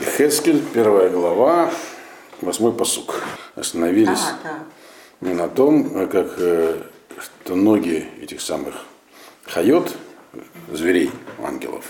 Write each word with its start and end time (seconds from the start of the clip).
Хескель, 0.00 0.62
первая 0.72 1.10
глава, 1.10 1.70
восьмой 2.40 2.72
посук. 2.72 3.22
Остановились 3.56 4.18
А, 4.20 4.38
да. 4.44 4.58
не 5.28 5.34
на 5.34 5.48
том, 5.48 5.90
а 5.96 6.06
как 6.06 6.34
э, 6.38 6.80
что 7.20 7.56
ноги 7.56 8.08
этих 8.20 8.40
самых 8.40 8.74
хайот, 9.44 9.92
зверей, 10.72 11.10
ангелов. 11.42 11.84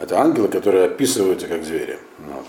Это 0.00 0.20
ангелы, 0.20 0.48
которые 0.48 0.86
описываются 0.86 1.46
как 1.46 1.62
звери. 1.64 1.98
Вот. 2.18 2.46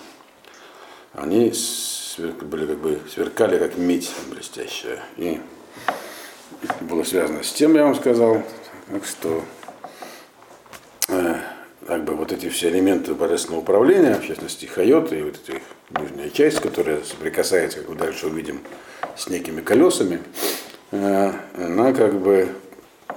Они 1.14 1.50
свер- 1.52 2.44
были 2.44 2.66
как 2.66 2.78
бы 2.80 3.00
сверкали 3.14 3.60
как 3.60 3.78
медь 3.78 4.12
блестящая. 4.32 5.00
И 5.18 5.40
это 6.64 6.74
было 6.82 7.04
связано 7.04 7.44
с 7.44 7.54
тем, 7.54 7.76
я 7.76 7.84
вам 7.84 7.96
сказал, 7.96 8.42
так 8.92 9.06
что 9.06 9.44
э, 11.10 11.36
как 11.88 12.04
бы 12.04 12.16
вот 12.16 12.34
эти 12.34 12.50
все 12.50 12.70
элементы 12.70 13.14
божественного 13.14 13.62
управления, 13.62 14.16
в 14.16 14.28
частности 14.28 14.66
хайот 14.66 15.14
и 15.14 15.24
вот 15.24 15.36
эта 15.36 15.58
их 15.58 15.64
нижняя 15.98 16.30
часть, 16.30 16.60
которая 16.60 17.02
соприкасается, 17.04 17.80
как 17.80 17.90
мы 17.90 17.96
дальше 17.96 18.28
увидим, 18.28 18.60
с 19.16 19.30
некими 19.30 19.62
колесами, 19.62 20.20
э, 20.92 21.32
она 21.56 21.94
как 21.94 22.20
бы 22.20 22.50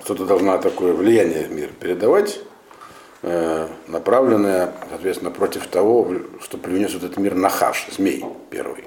что-то 0.05 0.25
должна 0.25 0.59
такое 0.59 0.93
влияние 0.93 1.47
в 1.47 1.53
мир 1.53 1.71
передавать, 1.81 2.41
э, 3.23 3.69
направленное, 3.89 4.73
соответственно, 4.89 5.33
против 5.33 5.67
того, 5.67 6.09
что 6.41 6.57
привнес 6.57 6.95
этот 6.95 7.17
мир 7.17 7.35
Нахаш, 7.35 7.89
змей 7.91 8.25
первый. 8.51 8.85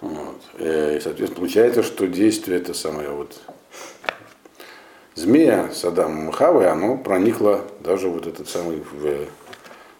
Вот. 0.00 0.40
Э, 0.58 0.96
И, 0.96 1.00
соответственно, 1.00 1.36
получается, 1.36 1.84
что 1.84 2.08
действие 2.08 2.58
это 2.58 2.74
самое 2.74 3.10
вот 3.10 3.40
змея 5.20 5.70
с 5.72 5.84
Адамом 5.84 6.30
и 6.30 6.32
Хавой, 6.32 6.68
оно 6.68 6.96
проникло 6.96 7.60
даже 7.80 8.08
вот 8.08 8.26
этот 8.26 8.48
самый 8.48 8.82
в 8.92 9.26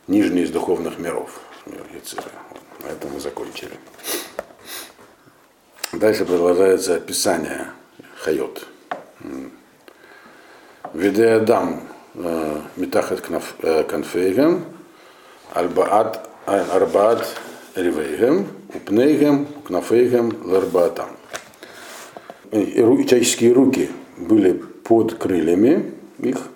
нижний 0.09 0.43
из 0.43 0.51
духовных 0.51 0.99
миров. 0.99 1.41
На 1.67 2.89
этом 2.89 3.13
мы 3.13 3.21
закончили. 3.21 3.73
Дальше 5.93 6.25
продолжается 6.25 6.95
описание 6.97 7.67
Хайот. 8.17 8.67
Виде 10.95 11.29
Адам 11.29 11.83
Митахет 12.77 13.21
Конфейгем, 13.21 14.65
Альбаат 15.53 16.29
Арбаат 16.47 17.27
Ривейгем, 17.75 18.49
Упнейгем, 18.75 19.47
Кнафейгем, 19.67 20.33
Ларбаатам. 20.45 21.11
Человеческие 22.51 23.53
руки 23.53 23.91
были 24.17 24.65
под 24.85 25.15
крыльями 25.15 25.93
их, 26.19 26.49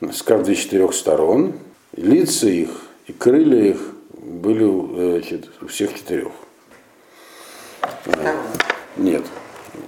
с 0.00 0.22
каждой 0.22 0.54
из 0.54 0.60
четырех 0.60 0.94
сторон. 0.94 1.54
И 1.94 2.02
лица 2.02 2.48
их 2.48 2.70
и 3.06 3.12
крылья 3.12 3.70
их 3.70 3.80
были 4.18 5.20
значит, 5.20 5.50
у 5.60 5.66
всех 5.66 5.94
четырех. 5.94 6.32
Второе. 8.02 8.36
Нет, 8.96 9.24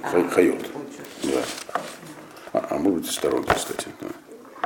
חי- 0.02 0.28
חיות. 0.28 0.58
Да. 1.24 1.42
А, 2.52 2.66
а 2.70 2.78
может 2.78 3.00
быть 3.00 3.08
и 3.10 3.12
сторонки, 3.12 3.52
кстати. 3.54 3.88
да. 4.00 4.08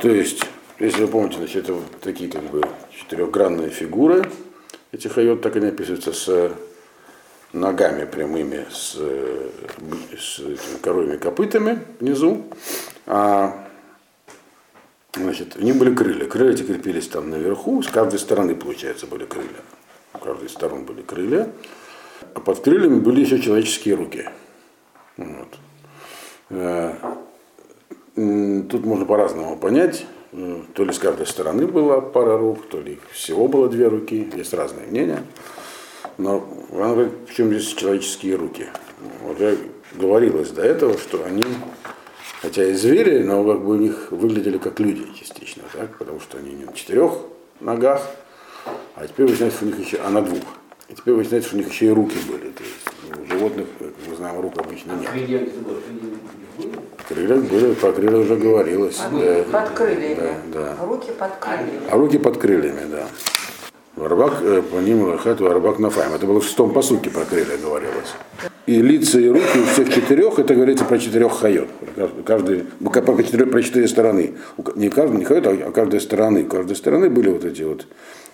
То 0.01 0.09
есть, 0.09 0.43
если 0.79 1.01
вы 1.01 1.07
помните, 1.07 1.37
значит, 1.37 1.63
это 1.63 1.73
вот 1.73 1.99
такие 2.01 2.29
как 2.29 2.43
бы 2.43 2.61
четырехгранные 2.97 3.69
фигуры. 3.69 4.23
Эти 4.91 5.07
חיות 5.07 5.41
так 5.41 5.55
они 5.55 5.67
описываются 5.67 6.13
с 6.13 6.51
ногами 7.53 8.05
прямыми, 8.05 8.65
с, 8.71 8.95
э, 8.97 9.49
с 10.17 10.39
этими 10.39 10.77
коровьими 10.81 11.17
копытами 11.17 11.79
внизу. 11.99 12.43
А, 13.05 13.67
значит, 15.15 15.55
у 15.55 15.61
них 15.61 15.77
были 15.77 15.95
крылья. 15.95 16.25
Крылья 16.25 16.53
эти 16.53 16.63
крепились 16.63 17.07
там 17.07 17.29
наверху, 17.29 17.81
с 17.81 17.87
каждой 17.87 18.19
стороны, 18.19 18.55
получается, 18.55 19.07
были 19.07 19.25
крылья. 19.25 19.61
У 20.13 20.17
каждой 20.17 20.47
из 20.47 20.51
сторон 20.51 20.85
были 20.85 21.01
крылья. 21.01 21.51
А 22.33 22.39
под 22.39 22.59
крыльями 22.59 22.99
были 22.99 23.21
еще 23.21 23.39
человеческие 23.39 23.95
руки. 23.95 24.29
Вот. 25.17 25.59
Э, 26.49 26.93
Тут 28.15 28.85
можно 28.85 29.05
по-разному 29.05 29.57
понять. 29.57 30.05
Э, 30.33 30.61
То 30.75 30.83
ли 30.85 30.93
с 30.93 30.99
каждой 30.99 31.25
стороны 31.25 31.65
была 31.65 31.99
пара 31.99 32.37
рук, 32.37 32.67
то 32.69 32.79
ли 32.79 32.99
всего 33.11 33.47
было 33.47 33.69
две 33.69 33.87
руки. 33.87 34.29
Есть 34.35 34.53
разные 34.53 34.85
мнения. 34.87 35.23
Но 36.17 36.47
он 36.71 36.93
говорит, 36.93 37.13
в 37.27 37.33
чем 37.35 37.49
здесь 37.49 37.73
человеческие 37.73 38.35
руки? 38.35 38.67
Уже 39.29 39.57
говорилось 39.93 40.49
до 40.49 40.61
этого, 40.61 40.97
что 40.97 41.23
они, 41.25 41.43
хотя 42.41 42.65
и 42.65 42.73
звери, 42.73 43.23
но 43.23 43.43
как 43.43 43.63
бы 43.63 43.71
у 43.71 43.77
них 43.77 44.07
выглядели 44.11 44.57
как 44.57 44.79
люди 44.79 45.05
частично, 45.19 45.63
так? 45.73 45.97
потому 45.97 46.19
что 46.19 46.37
они 46.37 46.51
не 46.53 46.65
на 46.65 46.73
четырех 46.73 47.13
ногах, 47.59 48.01
а 48.95 49.07
теперь 49.07 49.25
выясняется, 49.27 49.57
что 49.57 49.65
у 49.65 49.69
них 49.69 49.79
еще, 49.79 49.97
а 50.05 50.09
на 50.09 50.21
двух. 50.21 50.43
И 50.89 50.95
теперь 50.95 51.13
выясняется, 51.15 51.49
что 51.49 51.57
у 51.57 51.59
них 51.59 51.71
еще 51.71 51.85
и 51.87 51.89
руки 51.89 52.17
были. 52.27 52.51
То 52.51 52.63
есть 52.63 53.19
у 53.19 53.25
животных, 53.33 53.67
как 53.79 53.89
мы 54.07 54.15
знаем, 54.15 54.41
рук 54.41 54.57
обычно 54.57 54.91
нет. 54.93 55.09
Крылья, 57.07 57.35
были, 57.35 57.73
про 57.73 57.91
крылья 57.91 58.17
уже 58.17 58.35
говорилось. 58.35 58.97
да. 58.97 59.43
Под 59.51 59.69
крыльями. 59.71 60.15
Да, 60.53 60.75
да. 60.77 60.85
Руки 60.85 61.11
под 61.11 61.35
крыльями. 61.37 61.81
А 61.89 61.97
руки 61.97 62.17
под 62.17 62.37
крыльями, 62.37 62.81
да. 62.89 63.07
Варбак 63.95 64.41
э, 64.41 64.63
по 64.63 64.77
ним 64.77 65.03
лохат, 65.03 65.39
варбак 65.39 65.77
нафаем. 65.77 66.13
Это 66.13 66.25
было 66.25 66.39
в 66.39 66.45
шестом 66.45 66.73
посуке 66.73 67.11
про 67.11 67.25
крылья 67.25 67.57
говорилось. 67.57 68.13
И 68.65 68.81
лица, 68.81 69.19
и 69.19 69.29
руки 69.29 69.59
у 69.59 69.65
всех 69.65 69.93
четырех, 69.93 70.39
это 70.39 70.55
говорится 70.55 70.83
про 70.83 70.97
четырех 70.97 71.33
хайот. 71.33 71.67
Каждый, 72.25 72.63
ну, 72.79 72.89
про 72.89 73.23
четыре, 73.23 73.45
про 73.45 73.61
четыре 73.61 73.87
стороны. 73.87 74.33
Не 74.75 74.89
каждый, 74.89 75.17
не 75.17 75.25
хайот, 75.25 75.45
а 75.45 75.71
каждой 75.71 76.01
стороны. 76.01 76.43
У 76.43 76.47
каждой 76.47 76.75
стороны 76.75 77.11
были 77.11 77.29
вот 77.29 77.45
эти 77.45 77.61
вот 77.61 77.85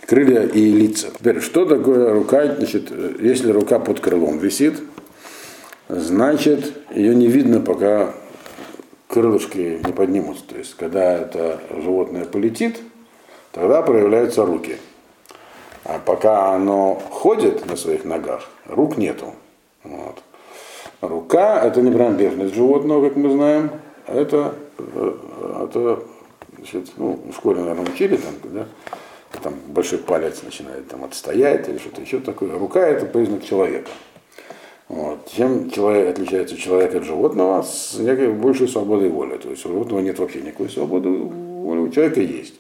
крылья 0.06 0.44
и 0.44 0.72
лица. 0.72 1.08
Теперь, 1.20 1.42
что 1.42 1.66
такое 1.66 2.14
рука? 2.14 2.56
Значит, 2.56 2.88
э, 2.92 3.16
если 3.20 3.52
рука 3.52 3.80
под 3.80 4.00
крылом 4.00 4.38
висит, 4.38 4.76
значит, 5.90 6.72
ее 6.96 7.14
не 7.14 7.28
видно, 7.28 7.60
пока 7.60 8.14
крылышки 9.10 9.82
не 9.86 9.92
поднимутся. 9.92 10.44
То 10.48 10.58
есть, 10.58 10.76
когда 10.78 11.18
это 11.18 11.60
животное 11.84 12.24
полетит, 12.24 12.78
тогда 13.52 13.82
проявляются 13.82 14.46
руки. 14.46 14.78
А 15.90 15.98
пока 15.98 16.54
оно 16.54 17.02
ходит 17.10 17.66
на 17.66 17.76
своих 17.76 18.06
ногах, 18.06 18.48
рук 18.68 18.98
нету. 18.98 19.34
Вот. 19.84 20.22
Рука– 21.02 21.60
это 21.66 21.82
не 21.82 21.90
принадлежность 21.90 22.54
животного, 22.54 23.08
как 23.08 23.18
мы 23.18 23.32
знаем, 23.32 23.72
это, 24.06 24.54
э, 24.78 25.14
это 25.64 26.04
значит, 26.58 26.92
ну, 26.98 27.20
в 27.32 27.34
школе, 27.34 27.62
наверное, 27.62 27.92
учили, 27.92 28.18
там, 28.18 28.34
да, 28.44 28.66
там 29.42 29.56
большой 29.68 29.98
палец 29.98 30.44
начинает 30.44 30.88
там, 30.88 31.06
отстоять 31.06 31.68
или 31.68 31.80
что-то 31.80 32.02
еще 32.02 32.20
такое. 32.20 32.56
Рука– 32.60 32.88
это 32.88 33.08
признак 33.08 33.44
человека. 33.44 33.90
Вот. 34.90 35.28
Чем 35.32 35.72
человек 35.72 36.10
отличается 36.10 36.56
человек 36.56 36.94
от 36.94 37.04
животного 37.04 37.64
с 37.64 37.96
некой 37.98 38.32
большей 38.32 38.68
свободой 38.68 39.10
воли. 39.10 39.38
То 39.38 39.50
есть 39.50 39.66
у 39.66 39.70
животного 39.70 40.02
нет 40.02 40.20
вообще 40.20 40.42
никакой 40.42 40.70
свободы 40.70 41.10
воли, 41.10 41.80
у 41.80 41.90
человека 41.90 42.22
есть. 42.22 42.56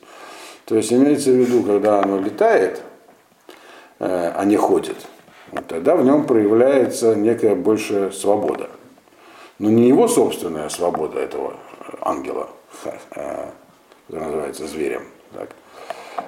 То 0.65 0.75
есть 0.75 0.91
имеется 0.91 1.29
в 1.29 1.35
виду, 1.35 1.61
когда 1.61 2.01
оно 2.01 2.19
летает, 2.19 2.81
э, 3.99 4.45
не 4.45 4.57
ходит, 4.57 4.97
вот 5.51 5.67
тогда 5.67 5.95
в 5.95 6.03
нем 6.03 6.25
проявляется 6.25 7.15
некая 7.15 7.55
большая 7.55 8.11
свобода. 8.11 8.69
Но 9.57 9.69
не 9.69 9.87
его 9.87 10.07
собственная 10.07 10.69
свобода 10.69 11.19
этого 11.19 11.53
ангела, 12.01 12.49
э, 12.85 13.49
который 14.07 14.23
называется 14.25 14.67
зверем. 14.67 15.03
Так. 15.33 15.49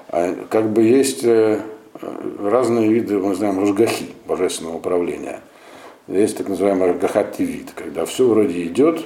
А 0.10 0.36
как 0.50 0.70
бы 0.70 0.84
есть 0.84 1.24
э, 1.24 1.62
разные 2.40 2.92
виды, 2.92 3.18
мы 3.18 3.36
знаем, 3.36 3.60
ружгахи, 3.60 4.08
божественного 4.26 4.78
управления. 4.78 5.42
Есть 6.08 6.38
так 6.38 6.50
называемый 6.50 6.92
ргахат-тивит, 6.92 7.72
когда 7.76 8.06
все 8.06 8.28
вроде 8.28 8.66
идет 8.66 9.06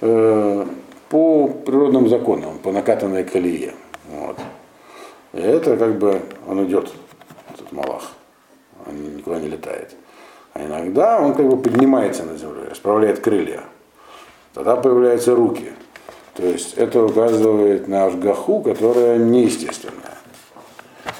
по 0.00 1.46
природным 1.48 2.08
законам, 2.08 2.58
по 2.58 2.72
накатанной 2.72 3.22
колее. 3.22 3.74
Вот. 4.08 4.38
И 5.34 5.40
это 5.40 5.76
как 5.76 5.98
бы 5.98 6.22
он 6.48 6.64
идет, 6.64 6.90
малах, 7.72 8.12
он 8.86 9.16
никуда 9.16 9.40
не 9.40 9.48
летает. 9.48 9.94
А 10.54 10.64
иногда 10.64 11.20
он 11.20 11.34
как 11.34 11.48
бы 11.48 11.56
поднимается 11.56 12.24
на 12.24 12.36
землю, 12.36 12.68
расправляет 12.70 13.20
крылья. 13.20 13.62
Тогда 14.54 14.76
появляются 14.76 15.34
руки. 15.34 15.72
То 16.34 16.44
есть 16.44 16.74
это 16.74 17.04
указывает 17.04 17.88
на 17.88 18.06
ашгаху, 18.06 18.60
которая 18.60 19.18
неестественная. 19.18 20.18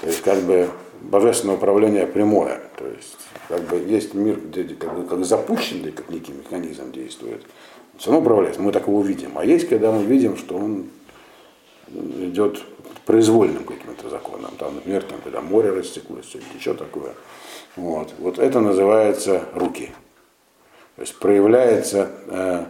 То 0.00 0.06
есть 0.06 0.22
как 0.22 0.38
бы 0.40 0.68
божественное 1.00 1.56
управление 1.56 2.06
прямое. 2.06 2.60
То 2.76 2.86
есть 2.86 3.16
как 3.48 3.62
бы 3.62 3.76
есть 3.78 4.14
мир, 4.14 4.38
где 4.40 4.64
как, 4.64 4.94
бы, 4.94 5.04
как 5.04 5.24
запущенный, 5.24 5.92
как 5.92 6.08
некий 6.10 6.32
механизм 6.32 6.92
действует. 6.92 7.42
Все 7.98 8.10
равно 8.10 8.22
управляется, 8.22 8.62
мы 8.62 8.72
так 8.72 8.86
его 8.86 9.02
видим. 9.02 9.32
А 9.36 9.44
есть, 9.44 9.68
когда 9.68 9.92
мы 9.92 10.04
видим, 10.04 10.36
что 10.36 10.56
он 10.56 10.86
идет 12.18 12.62
произвольным 13.04 13.64
каким-то 13.64 14.08
законом. 14.08 14.52
Там, 14.58 14.76
например, 14.76 15.02
там, 15.02 15.20
когда 15.22 15.40
море 15.40 15.70
растеклось, 15.70 16.26
что-нибудь 16.26 16.54
еще 16.54 16.74
такое. 16.74 17.14
Вот. 17.76 18.14
вот 18.18 18.38
это 18.38 18.60
называется 18.60 19.44
руки. 19.54 19.92
То 20.96 21.02
есть 21.02 21.18
проявляется 21.18 22.10
э, 22.28 22.64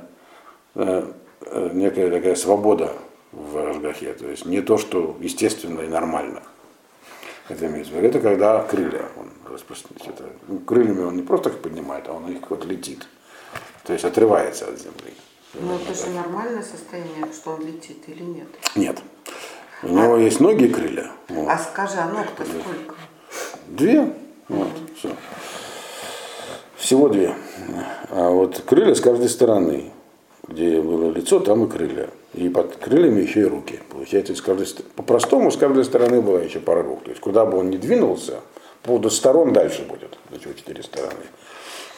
э, 0.77 1.13
э, 1.47 1.71
некая 1.73 2.11
такая 2.11 2.35
свобода 2.35 2.93
в 3.33 3.59
Ашгахе. 3.59 4.13
То 4.15 4.29
есть 4.29 4.47
не 4.47 4.61
то, 4.63 4.79
что 4.79 5.17
естественно 5.21 5.81
и 5.81 5.89
нормально. 5.89 6.43
Это 7.49 7.67
имеется 7.67 7.93
в 7.93 7.97
виду. 7.97 8.07
Это 8.07 8.21
когда 8.21 8.63
крылья 8.63 9.09
он 9.17 9.31
распространяет. 9.53 10.21
Это, 10.21 10.31
ну, 10.47 10.61
крыльями 10.61 11.03
он 11.03 11.17
не 11.17 11.23
просто 11.23 11.51
их 11.51 11.59
поднимает, 11.59 12.09
а 12.09 12.13
он 12.13 12.31
их 12.31 12.49
вот 12.49 12.65
летит. 12.65 13.07
То 13.85 13.93
есть 13.93 14.05
отрывается 14.05 14.69
от 14.69 14.79
земли. 14.79 15.13
Ну, 15.55 15.75
это 15.77 15.93
же 15.95 16.11
нормальное 16.11 16.63
состояние, 16.63 17.27
что 17.33 17.51
он 17.51 17.67
летит 17.67 18.09
или 18.09 18.23
нет. 18.23 18.49
Нет. 18.75 19.03
У 19.83 19.89
него 19.89 20.17
есть 20.17 20.41
ноги 20.41 20.65
и 20.65 20.69
крылья. 20.69 21.11
Вот. 21.29 21.49
А 21.49 21.59
скажи, 21.59 21.97
а 21.99 22.07
ног-то 22.07 22.45
сколько? 22.45 22.95
Две. 23.69 24.13
Вот, 24.49 24.69
все. 24.97 25.11
Всего 26.77 27.09
две. 27.09 27.35
А 28.11 28.31
вот 28.31 28.61
крылья 28.67 28.95
с 28.95 29.01
каждой 29.01 29.29
стороны. 29.29 29.91
Где 30.49 30.81
было 30.83 31.11
лицо, 31.13 31.39
там 31.41 31.65
и 31.65 31.71
крылья. 31.71 32.09
И 32.35 32.49
под 32.49 32.77
крыльями 32.77 33.21
еще 33.23 33.41
и 33.41 33.45
руки. 33.45 33.79
Получается, 33.91 34.35
с 34.35 34.43
каждой, 34.43 34.67
ст- 34.67 34.85
по-простому, 34.97 35.51
с 35.51 35.57
каждой 35.57 35.85
стороны 35.85 36.21
была 36.21 36.41
еще 36.41 36.59
пара 36.59 36.83
рук. 36.83 37.05
То 37.05 37.11
есть, 37.11 37.21
куда 37.21 37.45
бы 37.47 37.59
он 37.59 37.71
ни 37.71 37.77
двинулся, 37.77 38.41
по 38.83 38.89
поводу 38.89 39.11
сторон 39.11 39.53
дальше 39.53 39.83
будет. 39.89 40.19
Чего 40.43 40.53
четыре 40.55 40.83
стороны. 40.83 41.13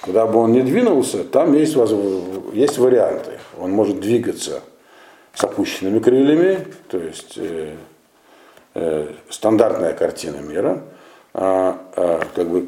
Куда 0.02 0.26
бы 0.26 0.38
он 0.40 0.52
ни 0.52 0.60
двинулся, 0.60 1.24
там 1.24 1.54
есть, 1.54 1.74
воз- 1.76 1.94
есть 2.52 2.76
варианты. 2.76 3.38
Он 3.58 3.70
может 3.70 4.00
двигаться 4.00 4.60
с 5.34 5.44
опущенными 5.44 5.98
крыльями, 5.98 6.66
то 6.88 6.98
есть 6.98 7.34
э, 7.36 7.74
э, 8.74 9.12
стандартная 9.28 9.92
картина 9.92 10.36
мира, 10.36 10.82
а, 11.36 11.80
а, 11.96 12.20
как 12.34 12.48
бы 12.48 12.62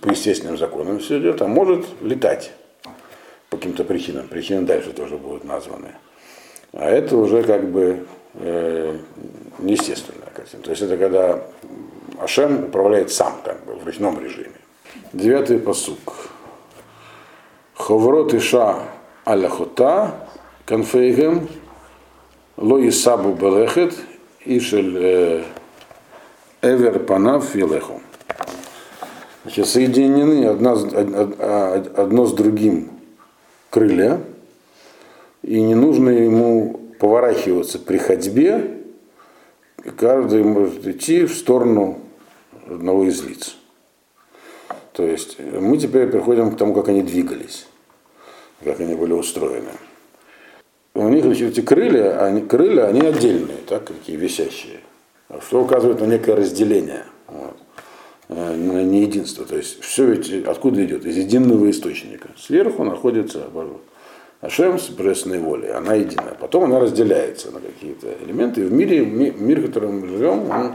по 0.00 0.10
естественным 0.10 0.56
законам 0.56 1.00
все 1.00 1.18
идет, 1.18 1.42
а 1.42 1.48
может 1.48 1.84
летать 2.00 2.52
по 3.50 3.56
каким-то 3.56 3.82
причинам. 3.82 4.28
Причины 4.28 4.62
дальше 4.62 4.92
тоже 4.92 5.16
будут 5.16 5.44
названы. 5.44 5.88
А 6.72 6.88
это 6.88 7.16
уже 7.16 7.42
как 7.42 7.68
бы 7.68 8.06
э, 8.34 8.96
неестественная 9.58 10.28
картина. 10.32 10.62
То 10.62 10.70
есть 10.70 10.82
это 10.82 10.96
когда 10.96 11.42
Ашем 12.20 12.66
управляет 12.66 13.10
сам, 13.10 13.40
как 13.44 13.64
бы 13.64 13.74
в 13.74 13.84
ручном 13.84 14.20
режиме. 14.20 14.52
Девятый 15.12 15.58
посук. 15.58 16.30
Ховрот 17.74 18.34
иша 18.34 18.84
аляхота 19.24 20.28
конфейгем 20.64 21.48
ло 22.60 22.78
исабу 22.88 23.32
белехет 23.32 23.94
ишель 24.44 25.44
эвер 26.62 26.98
панав 27.00 27.54
вилеху. 27.54 28.00
Значит, 29.42 29.66
соединены 29.66 30.44
одна, 30.46 30.74
од- 30.74 31.98
одно 31.98 32.26
с 32.26 32.34
другим 32.34 32.90
крылья, 33.70 34.20
и 35.42 35.60
не 35.62 35.74
нужно 35.74 36.10
ему 36.10 36.80
поворачиваться 36.98 37.78
при 37.78 37.96
ходьбе, 37.96 38.82
и 39.82 39.88
каждый 39.88 40.44
может 40.44 40.86
идти 40.86 41.24
в 41.24 41.34
сторону 41.34 42.00
одного 42.66 43.04
из 43.04 43.22
лиц. 43.24 43.56
То 44.92 45.02
есть 45.04 45.38
мы 45.38 45.78
теперь 45.78 46.08
приходим 46.08 46.50
к 46.52 46.58
тому, 46.58 46.74
как 46.74 46.88
они 46.88 47.02
двигались, 47.02 47.66
как 48.62 48.80
они 48.80 48.94
были 48.94 49.14
устроены. 49.14 49.70
У 50.94 51.08
них 51.08 51.24
значит, 51.24 51.52
эти 51.52 51.60
крылья, 51.60 52.24
они, 52.24 52.42
крылья, 52.42 52.86
они 52.86 53.00
отдельные, 53.00 53.58
так, 53.68 53.84
такие 53.84 54.18
висящие, 54.18 54.80
что 55.46 55.62
указывает 55.62 56.00
на 56.00 56.06
некое 56.06 56.34
разделение, 56.34 57.04
вот, 57.28 57.56
э, 58.28 58.56
на 58.56 58.82
не 58.82 59.02
единство. 59.02 59.44
То 59.44 59.56
есть 59.56 59.80
все 59.82 60.06
ведь 60.06 60.46
откуда 60.46 60.84
идет? 60.84 61.06
Из 61.06 61.16
единого 61.16 61.70
источника. 61.70 62.30
Сверху 62.36 62.82
находится 62.84 63.44
Ашем 64.40 64.78
с 64.78 64.88
божественной 64.88 65.38
волей, 65.38 65.68
она 65.68 65.94
единая. 65.94 66.34
Потом 66.34 66.64
она 66.64 66.80
разделяется 66.80 67.50
на 67.50 67.60
какие-то 67.60 68.08
элементы. 68.24 68.62
И 68.62 68.64
в 68.64 68.72
мире, 68.72 69.04
ми- 69.04 69.34
мир, 69.36 69.60
в 69.60 69.66
котором 69.66 70.00
мы 70.00 70.08
живем, 70.08 70.50
он 70.50 70.72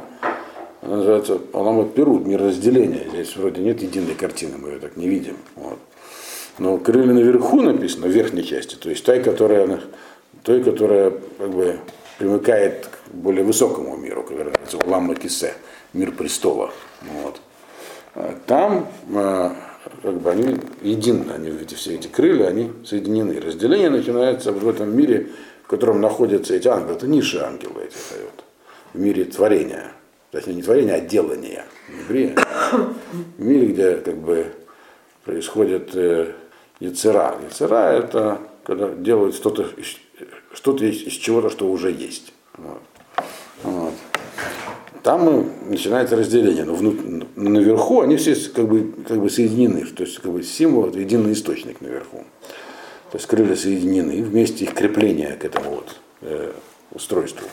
он 0.88 0.98
называется 0.98 1.40
Аламат 1.54 1.94
Перут, 1.96 2.28
мир 2.28 2.42
разделения. 2.42 3.08
Здесь 3.10 3.36
вроде 3.36 3.62
нет 3.62 3.82
единой 3.82 4.14
картины, 4.14 4.58
мы 4.58 4.70
ее 4.70 4.80
так 4.80 4.98
не 4.98 5.08
видим. 5.08 5.36
Вот. 5.56 5.80
Но 6.60 6.78
крылья 6.78 7.12
наверху 7.12 7.62
написано, 7.62 8.08
в 8.08 8.12
верхней 8.12 8.44
части, 8.44 8.76
то 8.76 8.90
есть 8.90 9.04
той, 9.04 9.22
которая, 9.22 9.80
той, 10.46 10.64
которая 10.64 11.12
как 11.38 11.50
бы 11.50 11.80
примыкает 12.20 12.88
к 12.88 13.14
более 13.14 13.44
высокому 13.44 13.98
миру, 13.98 14.24
который 14.24 14.54
называется 14.54 14.80
Ламма 14.86 15.16
Кисе, 15.16 15.56
мир 15.94 16.12
престола. 16.12 16.72
Вот. 17.02 17.42
А 18.14 18.38
Там 18.46 18.88
а, 19.16 19.56
как 20.04 20.22
бы 20.22 20.30
они 20.30 20.58
едины, 20.82 21.32
они, 21.32 21.50
эти, 21.50 21.74
все 21.74 21.96
эти 21.96 22.08
крылья, 22.08 22.46
они 22.48 22.72
соединены. 22.86 23.42
Разделение 23.42 23.90
начинается 23.90 24.52
в 24.52 24.70
этом 24.70 24.96
мире, 24.96 25.30
в 25.64 25.68
котором 25.68 26.00
находятся 26.00 26.56
эти 26.56 26.68
ангелы. 26.68 26.94
Это 26.94 27.08
ниши 27.08 27.40
ангелы 27.40 27.84
эти 27.84 27.98
дают. 28.14 28.44
В 28.94 29.00
мире 29.00 29.26
творения. 29.26 29.92
Точнее, 30.32 30.54
не 30.54 30.62
творения, 30.62 30.94
а 30.94 31.00
делания. 31.00 31.66
В 31.98 33.42
мире, 33.42 33.68
где 33.68 33.96
как 33.96 34.18
бы 34.18 34.46
происходит 35.24 35.96
э, 35.96 36.34
яцера. 36.80 37.36
Яцера 37.44 37.94
это 37.94 38.40
когда 38.64 38.90
делают 38.90 39.36
что-то 39.36 39.70
что-то 40.56 40.86
из, 40.86 41.04
из 41.04 41.14
чего-то, 41.14 41.50
что 41.50 41.70
уже 41.70 41.92
есть. 41.92 42.34
Вот. 42.58 42.82
Вот. 43.64 43.94
Там 45.04 45.52
начинается 45.70 46.16
разделение, 46.16 46.64
но 46.64 46.74
внут- 46.74 47.28
наверху 47.36 48.02
они 48.02 48.18
все 48.18 48.36
как 48.50 48.68
бы, 48.68 48.92
как 49.08 49.22
бы 49.22 49.30
соединены, 49.30 49.86
то 49.86 50.04
есть 50.04 50.18
как 50.18 50.32
бы 50.32 50.42
символ 50.42 50.88
это 50.88 51.00
единый 51.00 51.34
источник 51.34 51.80
наверху. 51.82 52.24
То 53.12 53.18
есть 53.18 53.28
крылья 53.28 53.56
соединены, 53.56 54.14
и 54.14 54.22
вместе 54.24 54.66
их 54.66 54.74
крепление 54.74 55.34
к 55.34 55.46
этому 55.46 55.70
вот 55.76 55.96
э, 56.22 56.52
устройству, 56.92 57.48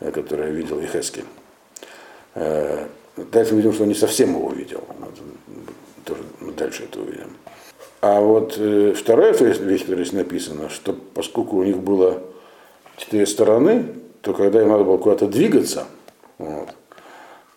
э, 0.00 0.10
которое 0.10 0.50
видел 0.52 0.80
Ехескель. 0.80 1.26
Э, 2.34 2.86
дальше 3.16 3.52
мы 3.52 3.58
видим, 3.58 3.74
что 3.74 3.82
он 3.82 3.90
не 3.90 3.94
совсем 3.94 4.30
его 4.30 4.50
видел. 4.50 4.82
Вот, 4.98 5.18
тоже 6.04 6.22
дальше 6.56 6.84
это 6.84 7.00
увидим. 7.00 7.36
А 8.00 8.20
вот 8.20 8.54
э, 8.56 8.94
вторая 8.96 9.32
вещь, 9.32 9.82
которая 9.82 10.04
здесь 10.04 10.12
написана, 10.12 10.70
что 10.70 10.94
поскольку 11.14 11.56
у 11.56 11.64
них 11.64 11.78
было 11.78 12.22
четыре 12.96 13.26
стороны, 13.26 13.86
то 14.22 14.32
когда 14.32 14.62
им 14.62 14.68
надо 14.68 14.84
было 14.84 14.96
куда-то 14.96 15.26
двигаться, 15.26 15.86
вот, 16.38 16.68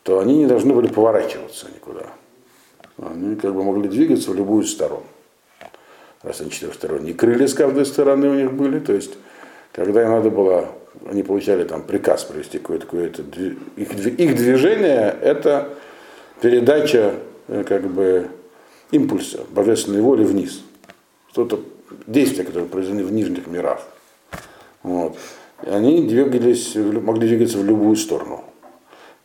то 0.03 0.19
они 0.19 0.37
не 0.37 0.45
должны 0.45 0.73
были 0.73 0.87
поворачиваться 0.87 1.67
никуда. 1.73 2.07
Они 2.97 3.35
как 3.35 3.53
бы 3.53 3.63
могли 3.63 3.87
двигаться 3.87 4.31
в 4.31 4.35
любую 4.35 4.65
сторону. 4.65 5.03
Раз 6.21 6.41
они 6.41 6.51
четырехсторонние. 6.51 7.13
Крылья 7.13 7.47
с 7.47 7.53
каждой 7.53 7.85
стороны 7.85 8.29
у 8.29 8.33
них 8.33 8.53
были, 8.53 8.79
то 8.79 8.93
есть 8.93 9.11
когда 9.71 10.03
им 10.03 10.11
надо 10.11 10.29
было, 10.29 10.69
они 11.05 11.23
получали 11.23 11.63
там 11.63 11.83
приказ 11.83 12.25
провести 12.25 12.59
какое-то, 12.59 12.85
какое-то 12.85 13.23
их, 13.77 13.93
их 13.93 14.35
движение, 14.35 15.15
это 15.21 15.69
передача 16.41 17.15
э, 17.47 17.63
как 17.65 17.83
бы 17.83 18.27
импульса, 18.93 19.45
божественной 19.51 20.01
воли 20.01 20.23
вниз. 20.23 20.61
Что-то, 21.31 21.59
действия, 22.07 22.43
которые 22.43 22.67
произведены 22.67 23.03
в 23.03 23.11
нижних 23.11 23.47
мирах. 23.47 23.81
Вот. 24.83 25.17
И 25.65 25.69
они 25.69 26.07
двигались, 26.07 26.75
могли 26.75 27.27
двигаться 27.27 27.57
в 27.57 27.65
любую 27.65 27.95
сторону, 27.95 28.43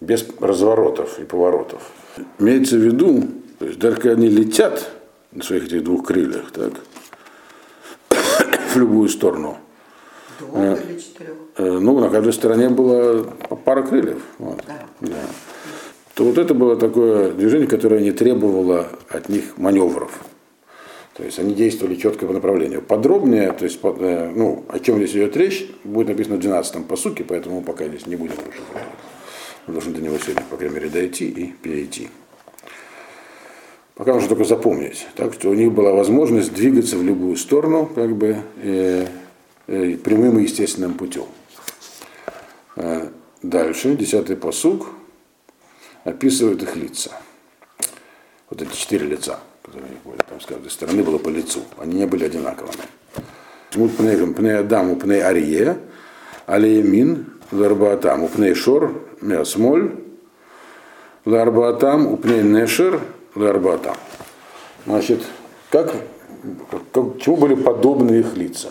без 0.01 0.27
разворотов 0.41 1.19
и 1.19 1.25
поворотов. 1.25 1.91
Имеется 2.39 2.77
в 2.77 2.81
виду, 2.81 3.25
то 3.59 3.67
есть 3.67 3.81
когда 3.81 4.13
они 4.13 4.29
летят 4.29 4.91
на 5.33 5.43
своих 5.43 5.65
этих 5.65 5.85
двух 5.85 6.07
крыльях, 6.07 6.51
так, 6.53 6.73
в 8.73 8.77
любую 8.77 9.09
сторону, 9.09 9.59
Двух 10.39 10.57
или 10.57 10.99
четырех? 10.99 11.35
Э, 11.57 11.79
ну, 11.81 11.99
на 11.99 12.11
каждой 12.11 12.33
стороне 12.33 12.69
была 12.69 13.25
пара 13.65 13.83
крыльев. 13.83 14.23
Вот. 14.39 14.63
Да. 14.67 14.79
Да. 15.01 15.17
То 16.19 16.25
вот 16.25 16.37
это 16.37 16.53
было 16.53 16.75
такое 16.75 17.31
движение, 17.31 17.69
которое 17.69 18.01
не 18.01 18.11
требовало 18.11 18.89
от 19.09 19.29
них 19.29 19.57
маневров. 19.57 20.19
То 21.15 21.23
есть 21.23 21.39
они 21.39 21.55
действовали 21.55 21.95
четко 21.95 22.27
по 22.27 22.33
направлению. 22.33 22.83
Подробнее, 22.83 23.53
то 23.53 23.65
есть, 23.65 23.79
э, 23.85 24.33
ну, 24.35 24.65
о 24.69 24.81
чем 24.81 24.97
здесь 24.97 25.13
идет 25.13 25.37
речь, 25.37 25.71
будет 25.85 26.09
написано 26.09 26.35
в 26.35 26.41
12-м 26.41 26.83
посуке, 26.83 27.23
поэтому 27.23 27.63
пока 27.63 27.87
здесь 27.87 28.09
не 28.09 28.17
будем 28.17 28.33
расшифровывать. 28.33 28.89
Мы 29.69 29.75
должны 29.75 29.93
до 29.93 30.03
него 30.03 30.19
сегодня, 30.19 30.43
по 30.51 30.57
крайней 30.57 30.75
мере, 30.75 30.89
дойти 30.89 31.29
и 31.29 31.53
перейти. 31.53 32.09
Пока 33.95 34.13
нужно 34.13 34.29
только 34.29 34.43
запомнить. 34.43 35.07
Так 35.15 35.35
что 35.35 35.51
у 35.51 35.55
них 35.55 35.71
была 35.71 35.93
возможность 35.93 36.53
двигаться 36.53 36.97
в 36.97 37.05
любую 37.05 37.37
сторону, 37.37 37.89
как 37.95 38.17
бы 38.17 38.39
э, 38.61 39.07
э, 39.69 39.97
прямым 39.99 40.41
и 40.41 40.43
естественным 40.43 40.95
путем. 40.95 41.27
Э, 42.75 43.07
Дальше, 43.41 43.95
десятый 43.95 44.35
посук 44.35 44.89
описывает 46.05 46.63
их 46.63 46.77
лица. 46.77 47.11
Вот 48.51 48.63
эти 48.63 48.75
четыре 48.75 49.07
лица, 49.07 49.41
которые 49.63 49.91
у 49.91 49.93
них 49.93 50.03
были, 50.05 50.19
там 50.29 50.41
с 50.41 50.47
каждой 50.47 50.71
стороны 50.71 51.03
было 51.03 51.19
по 51.19 51.29
лицу. 51.29 51.63
Они 51.79 51.97
не 51.97 52.07
были 52.07 52.25
одинаковыми. 52.25 52.85
Шмут 53.71 53.97
пней 53.97 54.17
пней 54.35 54.59
Адам, 54.59 54.99
пней 54.99 55.23
Арие, 55.23 55.79
Алиемин, 56.47 57.27
Ларбаатам, 57.53 58.25
упней 58.25 58.55
Шор, 58.55 58.93
Меосмоль, 59.21 59.97
Ларбаатам, 61.25 62.13
упней 62.13 62.43
Нешер, 62.43 63.01
Ларбаатам. 63.35 63.97
Значит, 64.87 65.23
как, 65.71 65.95
как, 66.93 67.21
чему 67.21 67.37
были 67.37 67.55
подобны 67.55 68.21
их 68.21 68.37
лица? 68.37 68.71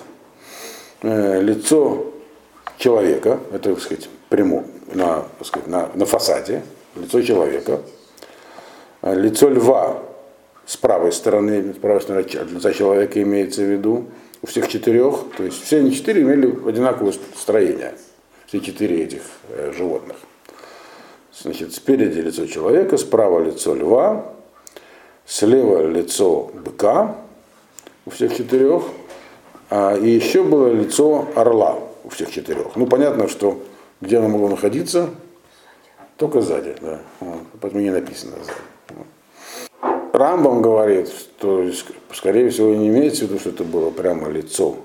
Э, 1.04 1.42
лицо 1.42 2.14
человека, 2.80 3.40
это, 3.52 3.74
так 3.74 3.80
сказать, 3.80 4.10
прямо, 4.30 4.64
на, 4.94 5.26
сказать, 5.44 5.68
на, 5.68 5.90
на 5.94 6.06
фасаде, 6.06 6.64
лицо 6.96 7.22
человека, 7.22 7.82
а 9.02 9.14
лицо 9.14 9.50
льва 9.50 10.02
с 10.66 10.76
правой 10.76 11.14
стороны, 11.14 11.74
с 11.74 11.78
правой 11.78 12.02
стороны 12.02 12.24
лица 12.24 12.74
человека 12.74 13.22
имеется 13.22 13.62
в 13.62 13.72
виду, 13.72 14.08
у 14.42 14.48
всех 14.48 14.68
четырех, 14.68 15.16
то 15.36 15.44
есть 15.44 15.64
все 15.64 15.78
они 15.78 15.92
четыре 15.92 16.22
имели 16.22 16.48
одинаковое 16.68 17.14
строение, 17.36 17.96
все 18.46 18.60
четыре 18.60 19.04
этих 19.04 19.22
э, 19.50 19.72
животных. 19.76 20.18
Значит, 21.34 21.74
спереди 21.74 22.20
лицо 22.20 22.46
человека, 22.48 22.98
справа 22.98 23.44
лицо 23.44 23.76
льва, 23.76 24.34
слева 25.26 25.88
лицо 25.88 26.52
быка 26.54 27.16
у 28.06 28.10
всех 28.10 28.36
четырех, 28.36 28.84
а, 29.70 29.96
и 29.96 30.10
еще 30.10 30.44
было 30.44 30.68
лицо 30.68 31.28
орла 31.36 31.80
у 32.04 32.10
всех 32.10 32.32
четырех. 32.32 32.76
Ну, 32.76 32.88
понятно, 32.88 33.28
что 33.28 33.62
где 34.02 34.18
оно 34.18 34.30
могло 34.30 34.50
находиться, 34.50 35.10
только 36.18 36.42
сзади, 36.42 36.76
да. 36.82 37.00
Вот, 37.20 37.42
поэтому 37.62 37.82
не 37.82 37.92
написано 37.92 38.34
сзади. 38.44 38.60
Рамбам 40.14 40.62
говорит, 40.62 41.10
что, 41.10 41.70
скорее 42.12 42.50
всего, 42.50 42.74
не 42.74 42.88
имеется 42.88 43.26
в 43.26 43.30
виду, 43.30 43.40
что 43.40 43.50
это 43.52 43.64
было 43.64 43.92
прямо 43.92 44.30
лицо 44.30 44.78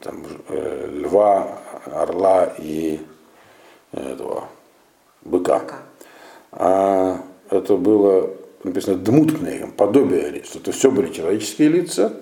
там, 0.00 0.24
э, 0.48 0.88
льва, 0.92 1.58
орла 1.86 2.52
и 2.58 3.00
этого 3.92 4.48
быка. 5.22 5.62
А 6.52 7.20
это 7.50 7.76
было 7.76 8.30
написано 8.64 8.96
дмутные, 8.96 9.66
подобие 9.76 10.30
лиц. 10.30 10.54
Это 10.54 10.72
все 10.72 10.90
были 10.90 11.12
человеческие 11.12 11.68
лица 11.68 12.21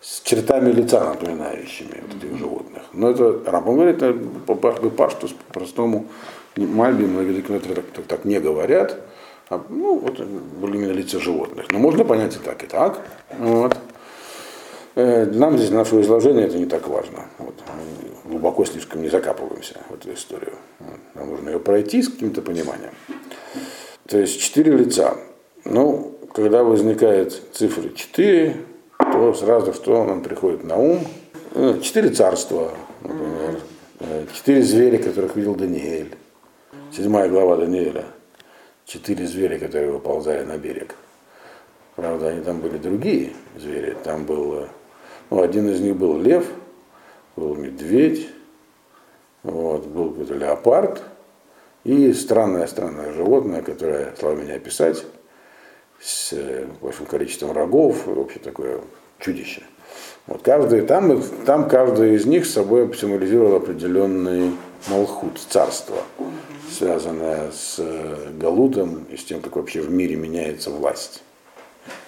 с 0.00 0.22
чертами 0.22 0.72
лица, 0.72 1.04
напоминающими 1.04 2.02
вот 2.06 2.16
этих 2.16 2.38
животных. 2.38 2.82
Но 2.92 3.10
это 3.10 3.40
Рамбам 3.44 3.76
говорит, 3.76 4.02
это 4.02 4.18
по 4.46 4.54
пашту, 4.54 4.90
по-простому, 4.90 6.06
Мальби, 6.56 7.04
многие 7.04 7.40
так, 7.42 7.84
так, 7.94 8.04
так 8.06 8.24
не 8.24 8.40
говорят. 8.40 8.96
А, 9.50 9.62
ну, 9.68 9.98
вот 9.98 10.18
именно 10.18 10.92
лица 10.92 11.20
животных. 11.20 11.66
Но 11.70 11.78
можно 11.78 12.04
понять 12.04 12.36
и 12.36 12.38
так, 12.38 12.62
и 12.62 12.66
так. 12.66 13.00
Вот. 13.38 13.76
Э, 14.96 15.26
нам 15.26 15.56
здесь, 15.56 15.70
наше 15.70 16.00
изложение, 16.00 16.46
это 16.46 16.58
не 16.58 16.66
так 16.66 16.88
важно. 16.88 17.26
Вот. 17.38 17.54
Мы 18.24 18.32
глубоко 18.32 18.64
слишком 18.64 19.02
не 19.02 19.08
закапываемся 19.08 19.76
в 19.88 19.94
эту 19.94 20.12
историю. 20.12 20.54
Нам 21.14 21.30
нужно 21.30 21.50
ее 21.50 21.60
пройти 21.60 22.02
с 22.02 22.08
каким-то 22.08 22.42
пониманием. 22.42 22.92
То 24.06 24.18
есть 24.18 24.40
четыре 24.40 24.76
лица. 24.76 25.16
Ну, 25.64 26.16
когда 26.32 26.64
возникает 26.64 27.40
цифра 27.52 27.88
4, 27.88 28.56
то 29.20 29.34
сразу 29.34 29.74
что 29.74 30.02
нам 30.04 30.22
приходит 30.22 30.64
на 30.64 30.76
ум? 30.76 31.06
Ну, 31.54 31.78
четыре 31.80 32.08
царства, 32.08 32.72
например. 33.02 33.60
Э, 33.98 34.24
четыре 34.32 34.62
зверя, 34.62 34.96
которых 34.96 35.36
видел 35.36 35.54
Даниэль. 35.54 36.14
Седьмая 36.90 37.28
глава 37.28 37.56
Даниэля. 37.56 38.06
Четыре 38.86 39.26
зверя, 39.26 39.58
которые 39.58 39.92
выползали 39.92 40.42
на 40.44 40.56
берег. 40.56 40.94
Правда, 41.96 42.28
они 42.28 42.40
там 42.40 42.60
были 42.60 42.78
другие 42.78 43.34
звери. 43.58 43.94
Там 44.04 44.24
был, 44.24 44.68
ну, 45.28 45.42
один 45.42 45.68
из 45.68 45.80
них 45.80 45.96
был 45.96 46.18
лев, 46.18 46.46
был 47.36 47.54
медведь, 47.54 48.26
вот, 49.42 49.86
был 49.86 50.12
какой-то 50.12 50.32
леопард 50.32 51.02
и 51.84 52.14
странное-странное 52.14 53.12
животное, 53.12 53.60
которое, 53.60 54.14
слава 54.18 54.36
меня 54.36 54.54
описать, 54.54 55.04
с 56.00 56.32
э, 56.32 56.66
большим 56.80 57.04
количеством 57.04 57.52
рогов, 57.52 58.06
вообще 58.06 58.38
такое 58.38 58.80
чудище. 59.20 59.62
Вот 60.26 60.42
каждый, 60.42 60.82
там, 60.82 61.22
там 61.44 61.68
каждый 61.68 62.14
из 62.14 62.26
них 62.26 62.46
с 62.46 62.52
собой 62.52 62.94
символизировал 62.94 63.56
определенный 63.56 64.52
Малхут, 64.88 65.38
царство, 65.38 65.96
связанное 66.70 67.50
с 67.50 67.76
э, 67.78 68.30
Галутом 68.38 69.04
и 69.10 69.16
с 69.16 69.24
тем, 69.24 69.40
как 69.40 69.56
вообще 69.56 69.80
в 69.80 69.90
мире 69.90 70.16
меняется 70.16 70.70
власть 70.70 71.22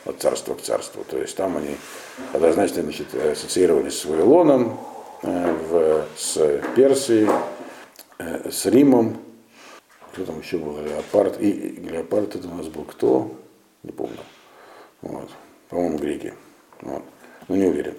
от 0.05 0.21
царства 0.21 0.55
к 0.55 0.63
царству. 0.63 1.05
То 1.09 1.19
есть 1.19 1.37
там 1.37 1.57
они 1.57 1.77
однозначно 2.33 2.83
значит, 2.83 3.15
ассоциировались 3.15 3.99
с 3.99 4.05
Вавилоном, 4.05 4.79
э, 5.23 5.55
в, 5.69 6.05
с 6.17 6.61
Персией, 6.75 7.29
с 8.19 8.67
Римом. 8.67 9.19
Кто 10.13 10.25
там 10.25 10.41
еще 10.41 10.59
был? 10.59 10.79
Леопард. 10.79 11.41
И 11.41 11.53
Леопард 11.91 12.37
это 12.37 12.49
у 12.49 12.55
нас 12.55 12.69
был 12.69 12.85
кто? 12.85 13.33
не 13.83 13.93
помню. 13.93 14.19
Вот. 15.03 15.31
По-моему, 15.69 15.99
греки. 15.99 16.35
Вот. 16.83 17.03
Но 17.49 17.57
не 17.57 17.67
уверен. 17.67 17.95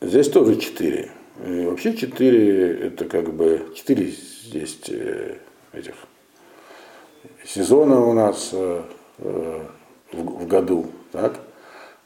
Здесь 0.00 0.28
тоже 0.28 0.56
четыре. 0.56 1.10
И 1.44 1.64
вообще 1.64 1.96
четыре, 1.96 2.88
это 2.88 3.06
как 3.06 3.32
бы, 3.32 3.72
четыре 3.74 4.10
здесь 4.10 4.78
э, 4.88 5.36
этих 5.72 5.94
сезона 7.44 8.00
у 8.00 8.12
нас 8.12 8.50
э, 8.52 8.82
э, 9.18 9.66
в, 10.12 10.44
в 10.44 10.46
году, 10.46 10.86
так? 11.10 11.40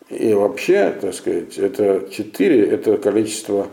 И 0.08 0.32
вообще, 0.34 0.96
так 1.00 1.14
сказать, 1.14 1.58
это 1.58 2.08
четыре, 2.10 2.64
это 2.66 2.96
количество 2.98 3.68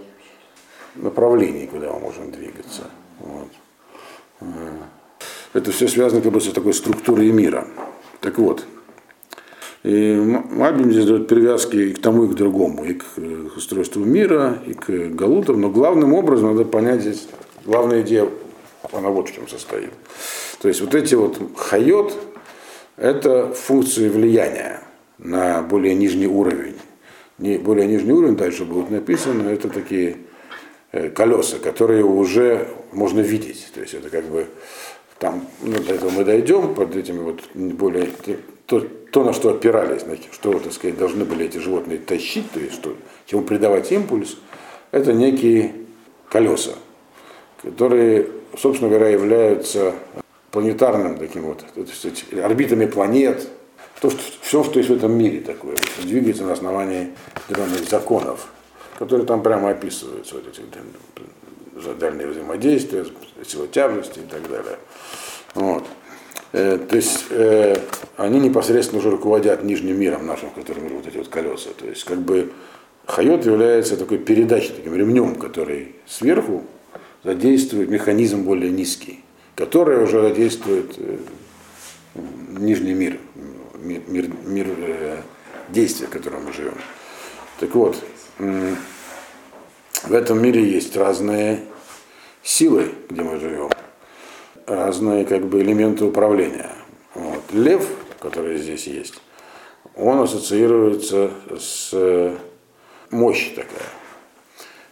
направлений, 0.95 1.67
куда 1.67 1.91
мы 1.93 1.99
можем 1.99 2.31
двигаться. 2.31 2.83
Вот. 3.19 3.49
Э, 4.41 4.45
это 5.53 5.71
все 5.71 5.87
связано 5.87 6.21
как 6.21 6.31
бы 6.31 6.41
с 6.41 6.51
такой 6.51 6.73
структурой 6.73 7.31
мира. 7.31 7.67
Так 8.21 8.39
вот, 8.39 8.65
и 9.83 10.15
Мальбим 10.15 10.91
здесь 10.91 11.05
дает 11.05 11.27
привязки 11.27 11.75
и 11.75 11.93
к 11.93 12.01
тому, 12.01 12.23
и 12.23 12.29
к 12.29 12.35
другому, 12.35 12.85
и 12.85 12.93
к 12.93 13.03
э, 13.17 13.47
устройству 13.55 14.03
мира, 14.05 14.59
и 14.65 14.73
к 14.73 15.09
галутам, 15.09 15.59
но 15.59 15.69
главным 15.69 16.13
образом 16.13 16.55
надо 16.55 16.63
понять 16.63 17.01
здесь, 17.01 17.27
главная 17.65 18.01
идея, 18.01 18.29
она 18.93 19.09
вот 19.09 19.29
в 19.29 19.35
чем 19.35 19.47
состоит. 19.49 19.91
То 20.61 20.69
есть 20.69 20.79
вот 20.79 20.95
эти 20.95 21.15
вот 21.15 21.37
хайот, 21.57 22.17
это 22.95 23.53
функции 23.53 24.07
влияния 24.07 24.79
на 25.17 25.61
более 25.61 25.95
нижний 25.95 26.27
уровень. 26.27 26.75
Не 27.37 27.57
более 27.57 27.85
нижний 27.85 28.13
уровень, 28.13 28.37
дальше 28.37 28.63
будет 28.63 28.89
написано, 28.89 29.49
это 29.49 29.67
такие 29.67 30.17
э, 30.93 31.09
колеса, 31.09 31.57
которые 31.57 32.05
уже 32.05 32.69
можно 32.93 33.19
видеть. 33.19 33.67
То 33.73 33.81
есть 33.81 33.95
это 33.95 34.09
как 34.09 34.23
бы 34.25 34.47
там, 35.19 35.45
ну, 35.61 35.73
до 35.73 35.93
этого 35.93 36.09
мы 36.09 36.23
дойдем, 36.23 36.73
под 36.73 36.95
этими 36.95 37.19
вот 37.19 37.41
более 37.53 38.09
то, 38.65 38.87
то, 39.13 39.23
на 39.23 39.31
что 39.31 39.51
опирались, 39.51 40.01
значит, 40.01 40.33
что, 40.33 40.57
так 40.57 40.73
сказать, 40.73 40.97
должны 40.97 41.23
были 41.23 41.45
эти 41.45 41.59
животные 41.59 41.99
тащить, 41.99 42.51
то 42.51 42.59
есть 42.59 42.73
что, 42.73 42.95
чему 43.27 43.43
придавать 43.43 43.91
импульс, 43.91 44.37
это 44.89 45.13
некие 45.13 45.75
колеса, 46.29 46.71
которые, 47.61 48.27
собственно 48.57 48.89
говоря, 48.89 49.09
являются 49.09 49.93
планетарным 50.49 51.19
таким 51.19 51.43
вот, 51.43 51.63
то 51.75 51.81
есть 51.81 52.33
орбитами 52.33 52.87
планет, 52.87 53.47
то, 54.01 54.09
что, 54.09 54.19
все, 54.41 54.63
что 54.63 54.79
есть 54.79 54.89
в 54.89 54.95
этом 54.95 55.15
мире 55.15 55.41
такое, 55.41 55.75
двигается 56.01 56.43
на 56.43 56.53
основании 56.53 57.13
определенных 57.35 57.87
законов, 57.87 58.47
которые 58.97 59.27
там 59.27 59.43
прямо 59.43 59.69
описываются, 59.69 60.33
вот 60.33 60.47
эти 60.47 60.63
дальние 61.99 62.25
взаимодействия, 62.25 63.05
сила 63.45 63.67
тяжести 63.67 64.19
и 64.19 64.27
так 64.27 64.49
далее. 64.49 64.79
Вот. 65.53 65.83
Э, 66.53 66.77
то 66.77 66.95
есть 66.95 67.25
э, 67.31 67.75
они 68.15 68.39
непосредственно 68.39 68.99
уже 68.99 69.09
руководят 69.09 69.63
нижним 69.63 69.99
миром 69.99 70.27
нашим, 70.27 70.51
в 70.51 70.53
котором 70.53 70.87
вот 70.89 71.07
эти 71.07 71.17
вот 71.17 71.27
колеса. 71.27 71.71
То 71.77 71.87
есть 71.87 72.03
как 72.03 72.19
бы 72.19 72.51
хайот 73.07 73.45
является 73.45 73.97
такой 73.97 74.19
передачей, 74.19 74.71
таким 74.73 74.95
ремнем, 74.95 75.35
который 75.35 75.95
сверху 76.05 76.63
задействует 77.23 77.89
механизм 77.89 78.43
более 78.43 78.69
низкий, 78.69 79.23
который 79.55 80.03
уже 80.03 80.21
задействует 80.21 80.93
э, 80.97 81.17
нижний 82.59 82.93
мир, 82.93 83.17
мир, 83.75 84.01
мир, 84.07 84.29
мир 84.45 84.67
э, 84.77 85.17
действия, 85.69 86.05
в 86.05 86.11
котором 86.11 86.45
мы 86.45 86.53
живем. 86.53 86.75
Так 87.59 87.73
вот, 87.73 87.97
э, 88.37 88.75
в 90.03 90.13
этом 90.13 90.39
мире 90.39 90.63
есть 90.63 90.95
разные 90.95 91.61
силы, 92.43 92.91
где 93.09 93.23
мы 93.23 93.39
живем 93.39 93.72
разные 94.65 95.25
как 95.25 95.45
бы, 95.45 95.61
элементы 95.61 96.05
управления. 96.05 96.69
Вот. 97.15 97.41
Лев, 97.51 97.87
который 98.19 98.57
здесь 98.57 98.87
есть, 98.87 99.15
он 99.95 100.19
ассоциируется 100.19 101.31
с 101.57 101.89
э, 101.93 102.35
мощью 103.11 103.55
такая. 103.55 103.89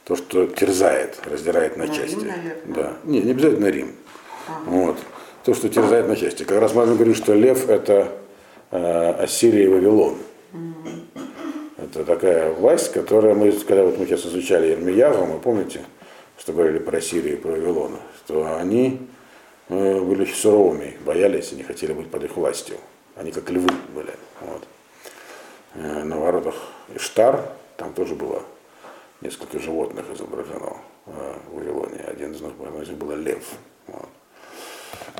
То, 0.03 0.15
что 0.15 0.47
терзает, 0.47 1.19
раздирает 1.25 1.77
на, 1.77 1.85
на 1.85 1.93
части. 1.93 2.15
Рим, 2.15 2.33
да. 2.75 2.93
Не, 3.03 3.21
не 3.21 3.31
обязательно 3.31 3.67
Рим. 3.67 3.95
Ага. 4.47 4.59
Вот. 4.65 4.97
То, 5.43 5.53
что 5.53 5.69
терзает 5.69 6.07
на 6.07 6.15
части. 6.15 6.43
Как 6.43 6.59
раз 6.59 6.73
можно 6.73 6.95
говорить, 6.95 7.17
что 7.17 7.33
лев 7.33 7.69
это 7.69 8.11
э, 8.71 9.11
Ассирия 9.23 9.65
и 9.65 9.67
Вавилон. 9.67 10.17
Угу. 10.53 11.21
Это 11.77 12.03
такая 12.03 12.51
власть, 12.51 12.91
которая 12.91 13.33
мы, 13.33 13.51
когда 13.51 13.83
вот 13.83 13.97
мы 13.97 14.05
сейчас 14.05 14.25
изучали 14.25 14.67
Ермияву, 14.67 15.25
мы 15.25 15.39
помните, 15.39 15.81
что 16.37 16.53
говорили 16.53 16.79
про 16.79 17.01
Сирию 17.01 17.33
и 17.33 17.37
про 17.37 17.51
Вавилон, 17.51 17.97
что 18.17 18.55
они 18.55 18.99
были 19.71 20.23
очень 20.23 20.35
суровыми, 20.35 20.97
боялись 21.05 21.53
и 21.53 21.55
не 21.55 21.63
хотели 21.63 21.93
быть 21.93 22.11
под 22.11 22.25
их 22.25 22.35
властью. 22.35 22.77
Они 23.15 23.31
как 23.31 23.49
львы 23.49 23.69
были. 23.95 24.13
Вот. 24.41 24.63
Э, 25.75 26.03
на 26.03 26.17
воротах 26.17 26.55
Иштар, 26.93 27.41
там 27.77 27.93
тоже 27.93 28.15
было 28.15 28.43
несколько 29.21 29.59
животных 29.59 30.05
изображено 30.13 30.75
э, 31.05 31.35
в 31.47 31.55
Вавилоне. 31.55 31.99
Один 32.05 32.33
из 32.33 32.41
них, 32.41 32.51
из 32.81 32.89
был 32.89 33.15
лев. 33.15 33.43
Вот. 33.87 34.09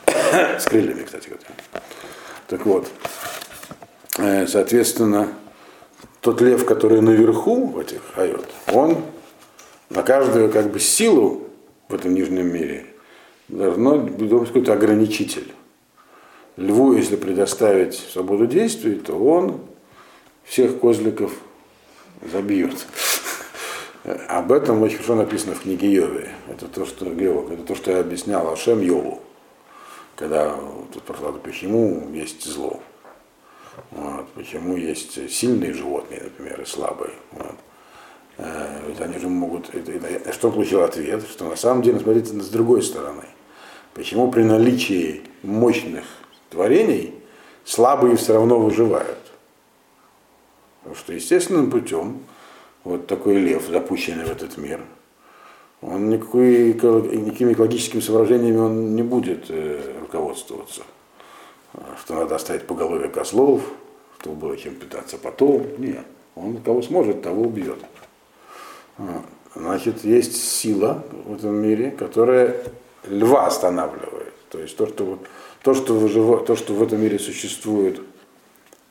С 0.60 0.65
крыльями, 0.65 1.03
кстати 1.03 1.29
говоря. 1.29 1.46
Так 2.48 2.65
вот, 2.65 2.89
э, 4.17 4.48
соответственно, 4.48 5.29
тот 6.20 6.41
лев, 6.41 6.65
который 6.65 7.00
наверху 7.00 7.67
в 7.67 7.79
этих 7.79 8.01
хайот, 8.13 8.50
он 8.74 9.05
на 9.89 10.03
каждую 10.03 10.51
как 10.51 10.72
бы 10.72 10.79
силу 10.81 11.48
в 11.88 11.96
этом 11.96 12.13
нижнем 12.13 12.53
мире 12.53 12.90
должно 13.48 13.98
быть 13.98 14.48
какой-то 14.48 14.74
ограничитель. 14.74 15.51
Льву, 16.57 16.93
если 16.93 17.15
предоставить 17.15 17.95
свободу 17.95 18.45
действий, 18.45 18.95
то 18.95 19.13
он 19.13 19.62
всех 20.43 20.79
козликов 20.79 21.31
забьет. 22.31 22.86
Об 24.27 24.51
этом 24.51 24.81
очень 24.81 24.98
хорошо 24.98 25.15
написано 25.15 25.55
в 25.55 25.62
книге 25.62 25.91
Йови. 25.91 26.29
Это 26.50 26.67
то, 26.67 26.86
что 26.86 27.05
Геок, 27.05 27.51
это 27.51 27.63
то, 27.63 27.75
что 27.75 27.91
я 27.91 28.00
объяснял 28.00 28.51
Ашем 28.51 28.81
Йову, 28.81 29.21
когда 30.15 30.55
тут 30.93 31.03
прошло, 31.03 31.31
почему 31.31 32.10
есть 32.12 32.43
зло. 32.43 32.81
Вот, 33.91 34.27
почему 34.33 34.75
есть 34.75 35.31
сильные 35.31 35.74
животные, 35.74 36.24
например, 36.24 36.62
и 36.62 36.65
слабые. 36.65 37.13
Вот. 37.31 37.55
Они 39.00 39.17
же 39.17 39.27
могут. 39.27 39.69
Что 40.31 40.51
получил 40.51 40.81
ответ? 40.81 41.24
Что 41.29 41.45
на 41.45 41.55
самом 41.55 41.81
деле, 41.83 42.00
смотрите, 42.00 42.33
с 42.39 42.50
другой 42.50 42.81
стороны. 42.81 43.24
Почему 43.93 44.31
при 44.31 44.43
наличии 44.43 45.21
мощных 45.43 46.05
творений 46.50 47.13
слабые 47.65 48.15
все 48.15 48.33
равно 48.33 48.60
выживают? 48.60 49.19
Потому 50.79 50.95
что 50.95 51.13
естественным 51.13 51.69
путем 51.69 52.19
вот 52.83 53.07
такой 53.07 53.36
лев, 53.36 53.67
запущенный 53.69 54.25
в 54.25 54.31
этот 54.31 54.57
мир, 54.57 54.81
он 55.81 56.10
никакой, 56.10 56.74
никакими 56.74 57.53
экологическими 57.53 58.01
соображениями 58.01 58.57
он 58.57 58.95
не 58.95 59.03
будет 59.03 59.45
э, 59.50 59.95
руководствоваться. 60.00 60.81
Что 62.03 62.15
надо 62.15 62.36
оставить 62.36 62.67
поголовье 62.67 63.10
козлов, 63.10 63.62
чтобы 64.19 64.36
было 64.36 64.57
чем 64.57 64.75
питаться 64.75 65.17
потом. 65.17 65.65
Нет. 65.77 66.05
Он 66.36 66.57
кого 66.57 66.81
сможет, 66.81 67.21
того 67.21 67.43
убьет. 67.43 67.79
Значит, 69.55 70.03
есть 70.03 70.36
сила 70.36 71.03
в 71.25 71.36
этом 71.36 71.55
мире, 71.55 71.91
которая 71.91 72.55
льва 73.07 73.48
останавливает. 73.48 74.33
То 74.50 74.60
есть 74.60 74.77
то, 74.77 74.88
что, 74.88 75.19
то, 75.63 75.74
что, 75.74 75.93
выжив... 75.93 76.45
то, 76.45 76.55
что 76.55 76.74
в 76.74 76.83
этом 76.83 77.01
мире 77.01 77.19
существует, 77.19 78.01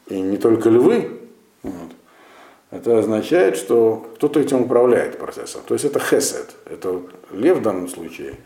и 0.09 0.21
не 0.21 0.37
только 0.37 0.69
львы, 0.69 1.21
вот, 1.63 1.93
это 2.71 2.99
означает, 2.99 3.57
что 3.57 4.11
кто-то 4.15 4.41
этим 4.41 4.63
управляет 4.63 5.19
процессом. 5.19 5.63
То 5.67 5.75
есть 5.75 5.85
это 5.85 5.99
хесед. 5.99 6.55
Это 6.67 7.03
лев 7.33 7.59
в 7.59 7.63
данном 7.63 7.89
случае. 7.89 8.37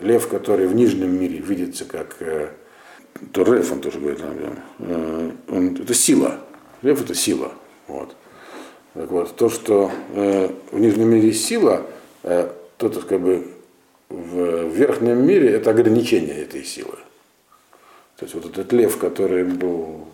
Лев, 0.00 0.28
который 0.28 0.66
в 0.66 0.74
нижнем 0.74 1.18
мире 1.18 1.38
видится 1.38 1.84
как... 1.84 2.16
Э, 2.20 2.50
лев, 3.34 3.72
он 3.72 3.80
тоже 3.80 3.98
говорит, 3.98 4.20
э, 4.78 5.30
он, 5.48 5.76
это 5.76 5.94
сила. 5.94 6.38
Лев 6.82 7.02
это 7.02 7.14
сила. 7.14 7.52
Вот. 7.88 8.14
Так 8.94 9.10
вот, 9.10 9.34
то, 9.36 9.48
что 9.48 9.90
э, 10.14 10.50
в 10.70 10.78
нижнем 10.78 11.08
мире 11.08 11.32
сила, 11.32 11.82
э, 12.22 12.50
то, 12.76 12.88
то 12.90 13.00
как 13.00 13.20
бы 13.20 13.46
в 14.10 14.68
верхнем 14.68 15.24
мире 15.26 15.52
это 15.52 15.70
ограничение 15.70 16.42
этой 16.42 16.62
силы. 16.62 16.98
То 18.18 18.26
есть 18.26 18.34
вот 18.34 18.44
этот 18.44 18.70
лев, 18.72 18.98
который 18.98 19.44
был 19.44 20.08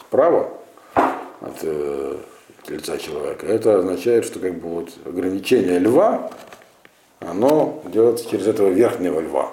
справа 0.00 0.52
от 0.94 1.56
э, 1.62 2.18
лица 2.68 2.98
человека, 2.98 3.46
это 3.46 3.78
означает, 3.78 4.26
что 4.26 4.38
как 4.38 4.54
бы 4.54 4.68
вот 4.68 4.90
ограничение 5.06 5.78
льва, 5.78 6.30
оно 7.20 7.82
делается 7.86 8.28
через 8.28 8.46
этого 8.46 8.68
верхнего 8.68 9.20
льва. 9.20 9.50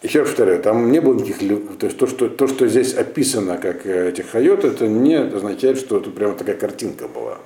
Еще 0.00 0.20
раз 0.20 0.28
повторяю, 0.28 0.62
там 0.62 0.92
не 0.92 1.00
было 1.00 1.14
никаких 1.14 1.78
то 1.78 1.86
есть 1.86 1.98
то, 1.98 2.06
что, 2.06 2.28
то, 2.28 2.46
что 2.46 2.68
здесь 2.68 2.94
описано 2.94 3.58
как 3.58 3.84
э, 3.84 4.10
этих 4.10 4.30
хайот, 4.30 4.64
это 4.64 4.86
не 4.86 5.14
означает, 5.16 5.78
что 5.78 5.98
это 5.98 6.10
прямо 6.10 6.34
такая 6.34 6.56
картинка 6.56 7.08
была. 7.08 7.38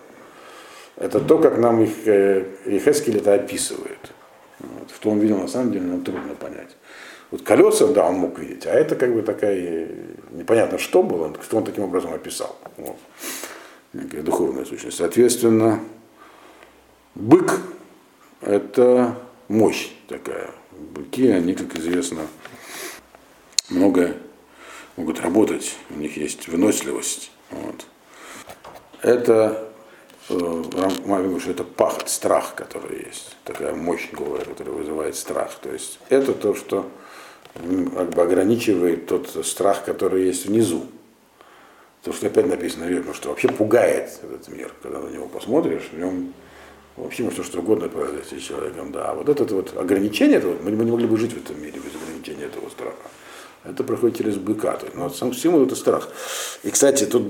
Это 0.96 1.18
то, 1.20 1.38
как 1.38 1.57
нам 1.57 1.83
их 1.83 2.07
Ихескель 2.07 3.16
это 3.16 3.35
описывает. 3.35 4.12
Вот. 4.59 4.90
Что 4.94 5.11
он 5.11 5.18
видел 5.18 5.38
на 5.38 5.48
самом 5.48 5.72
деле, 5.72 5.87
нам 5.87 6.03
трудно 6.03 6.35
понять. 6.35 6.77
Вот 7.31 7.40
колеса, 7.40 7.87
да, 7.87 8.07
он 8.07 8.16
мог 8.16 8.38
видеть, 8.38 8.66
а 8.66 8.70
это 8.72 8.94
как 8.94 9.14
бы 9.14 9.22
такая, 9.22 9.88
непонятно 10.33 10.77
что 10.77 11.03
было, 11.03 11.35
что 11.42 11.57
он 11.57 11.64
таким 11.64 11.85
образом 11.85 12.12
описал. 12.12 12.57
Вот. 12.77 12.98
Некая 13.94 14.22
духовная 14.22 14.66
сущность. 14.66 14.98
Соответственно, 14.98 15.81
бык– 17.14 17.59
это 18.42 19.16
мощь 19.48 19.90
такая. 20.09 20.50
Быки, 20.94 21.29
они, 21.29 21.55
как 21.55 21.74
известно, 21.77 22.22
много 23.72 24.16
могут 24.96 25.20
работать, 25.20 25.76
у 25.90 25.94
них 25.94 26.16
есть 26.16 26.48
выносливость. 26.48 27.30
Вот. 27.50 27.87
Это 29.00 29.68
э, 30.28 30.62
маме 31.04 31.40
что 31.40 31.50
это 31.50 31.64
пахот, 31.64 32.08
страх, 32.08 32.54
который 32.54 33.04
есть, 33.06 33.37
такая 33.44 33.74
мощь 33.74 34.08
голая, 34.12 34.44
которая 34.44 34.74
вызывает 34.74 35.16
страх. 35.16 35.54
То 35.61 35.70
есть 35.70 35.98
это 36.08 36.32
то, 36.35 36.54
что 36.54 36.88
как 37.54 38.11
бы 38.11 38.22
ограничивает 38.22 39.06
тот 39.06 39.28
страх, 39.44 39.85
который 39.85 40.24
есть 40.24 40.46
внизу. 40.46 40.87
То, 42.02 42.12
что 42.12 42.26
опять 42.26 42.46
написано 42.46 42.85
верно, 42.85 43.14
что 43.14 43.28
вообще 43.28 43.48
пугает 43.48 44.18
этот 44.22 44.48
мир, 44.48 44.72
когда 44.82 44.98
на 44.98 45.08
него 45.08 45.26
посмотришь, 45.28 45.88
в 45.92 45.98
нем 45.98 46.32
вообще 46.96 47.22
может 47.22 47.44
что 47.44 47.61
угодно 47.61 47.88
произойти 47.88 48.38
с 48.38 48.42
человеком. 48.42 48.90
Да. 48.92 49.11
А 49.11 49.14
вот 49.14 49.28
это 49.28 49.54
вот 49.54 49.76
ограничение, 49.76 50.38
это 50.38 50.48
мы 50.62 50.70
не 50.70 50.90
могли 50.90 51.06
бы 51.06 51.16
жить 51.16 51.32
в 51.32 51.37
этом 51.37 51.61
мире 51.62 51.78
без 51.78 51.94
ограничения 52.02 52.46
этого 52.46 52.68
страха. 52.70 52.96
Это 53.64 53.85
проходит 53.85 54.18
через 54.18 54.37
быка. 54.37 54.79
Но 54.94 55.09
сам 55.11 55.33
символ 55.33 55.66
это 55.66 55.77
страх. 55.77 56.09
И, 56.62 56.70
кстати, 56.70 57.05
тут 57.05 57.25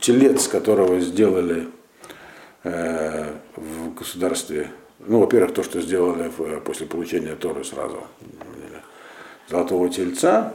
телец, 0.00 0.48
которого 0.48 1.00
сделали 1.00 1.68
э, 2.64 3.32
в 3.54 3.94
государстве, 3.94 4.70
ну, 5.00 5.20
во-первых, 5.20 5.54
то, 5.54 5.62
что 5.62 5.80
сделали 5.80 6.30
в, 6.36 6.60
после 6.60 6.86
получения 6.86 7.36
Торы 7.36 7.64
сразу, 7.64 8.04
золотого 9.48 9.88
тельца, 9.88 10.54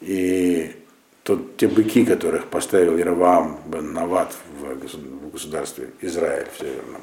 и 0.00 0.76
тот, 1.24 1.56
те 1.56 1.68
быки, 1.68 2.04
которых 2.04 2.46
поставил 2.46 2.96
Яровам 2.96 3.60
бен 3.66 3.92
Нават 3.92 4.34
в 4.60 5.30
государстве 5.30 5.90
Израиль 6.00 6.46
в 6.54 6.58
Северном, 6.58 7.02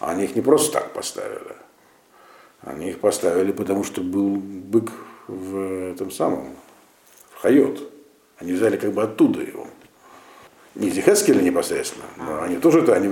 они 0.00 0.24
их 0.24 0.34
не 0.34 0.42
просто 0.42 0.72
так 0.72 0.92
поставили. 0.92 1.56
Они 2.62 2.90
их 2.90 2.98
поставили, 2.98 3.52
потому 3.52 3.84
что 3.84 4.00
был 4.00 4.36
бык 4.36 4.90
в 5.28 5.92
этом 5.92 6.10
самом, 6.10 6.56
Хайот. 7.40 7.92
Они 8.38 8.52
взяли 8.52 8.76
как 8.76 8.92
бы 8.92 9.02
оттуда 9.02 9.40
его. 9.40 9.68
Не 10.74 10.90
Зихескеля 10.90 11.40
непосредственно, 11.40 12.04
но 12.18 12.42
они 12.42 12.58
тоже 12.58 12.80
это, 12.80 12.94
они, 12.94 13.08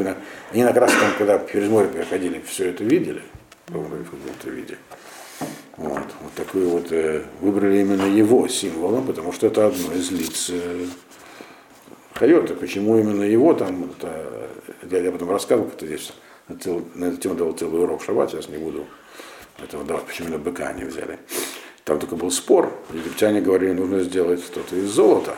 они 0.52 0.62
как 0.64 0.76
раз 0.76 0.92
там, 0.92 1.12
когда 1.16 1.42
через 1.50 1.70
море 1.70 1.88
переходили, 1.88 2.42
все 2.46 2.68
это 2.68 2.84
видели, 2.84 3.22
в 3.68 4.04
каком-то 4.04 4.50
виде. 4.50 4.76
Вот, 5.78 6.04
вот 6.20 6.32
такой 6.36 6.64
вот 6.66 6.92
э, 6.92 7.24
выбрали 7.40 7.80
именно 7.80 8.04
его 8.04 8.46
символом, 8.48 9.06
потому 9.06 9.32
что 9.32 9.46
это 9.46 9.66
одно 9.66 9.92
из 9.94 10.10
лиц 10.10 10.50
э, 10.50 10.86
Хайота. 12.12 12.54
Почему 12.54 12.98
именно 12.98 13.22
его 13.22 13.54
там, 13.54 13.90
это, 13.90 14.50
я, 14.90 14.98
я 14.98 15.10
потом 15.10 15.30
рассказывал, 15.30 15.68
как-то 15.70 15.86
здесь 15.86 16.12
на, 16.48 16.56
на 16.94 17.04
эту 17.06 17.16
тему 17.16 17.34
давал 17.34 17.54
целый 17.54 17.82
урок 17.82 18.02
в 18.02 18.04
шаббат, 18.04 18.30
сейчас 18.30 18.48
не 18.48 18.58
буду 18.58 18.86
этого 19.62 19.84
давать, 19.84 20.04
почему 20.04 20.28
именно 20.28 20.42
быка 20.42 20.68
они 20.68 20.84
взяли. 20.84 21.18
Там 21.84 21.98
только 21.98 22.16
был 22.16 22.30
спор, 22.30 22.72
египтяне 22.92 23.42
говорили, 23.42 23.72
нужно 23.72 24.00
сделать 24.00 24.42
что-то 24.42 24.74
из 24.74 24.88
золота, 24.90 25.36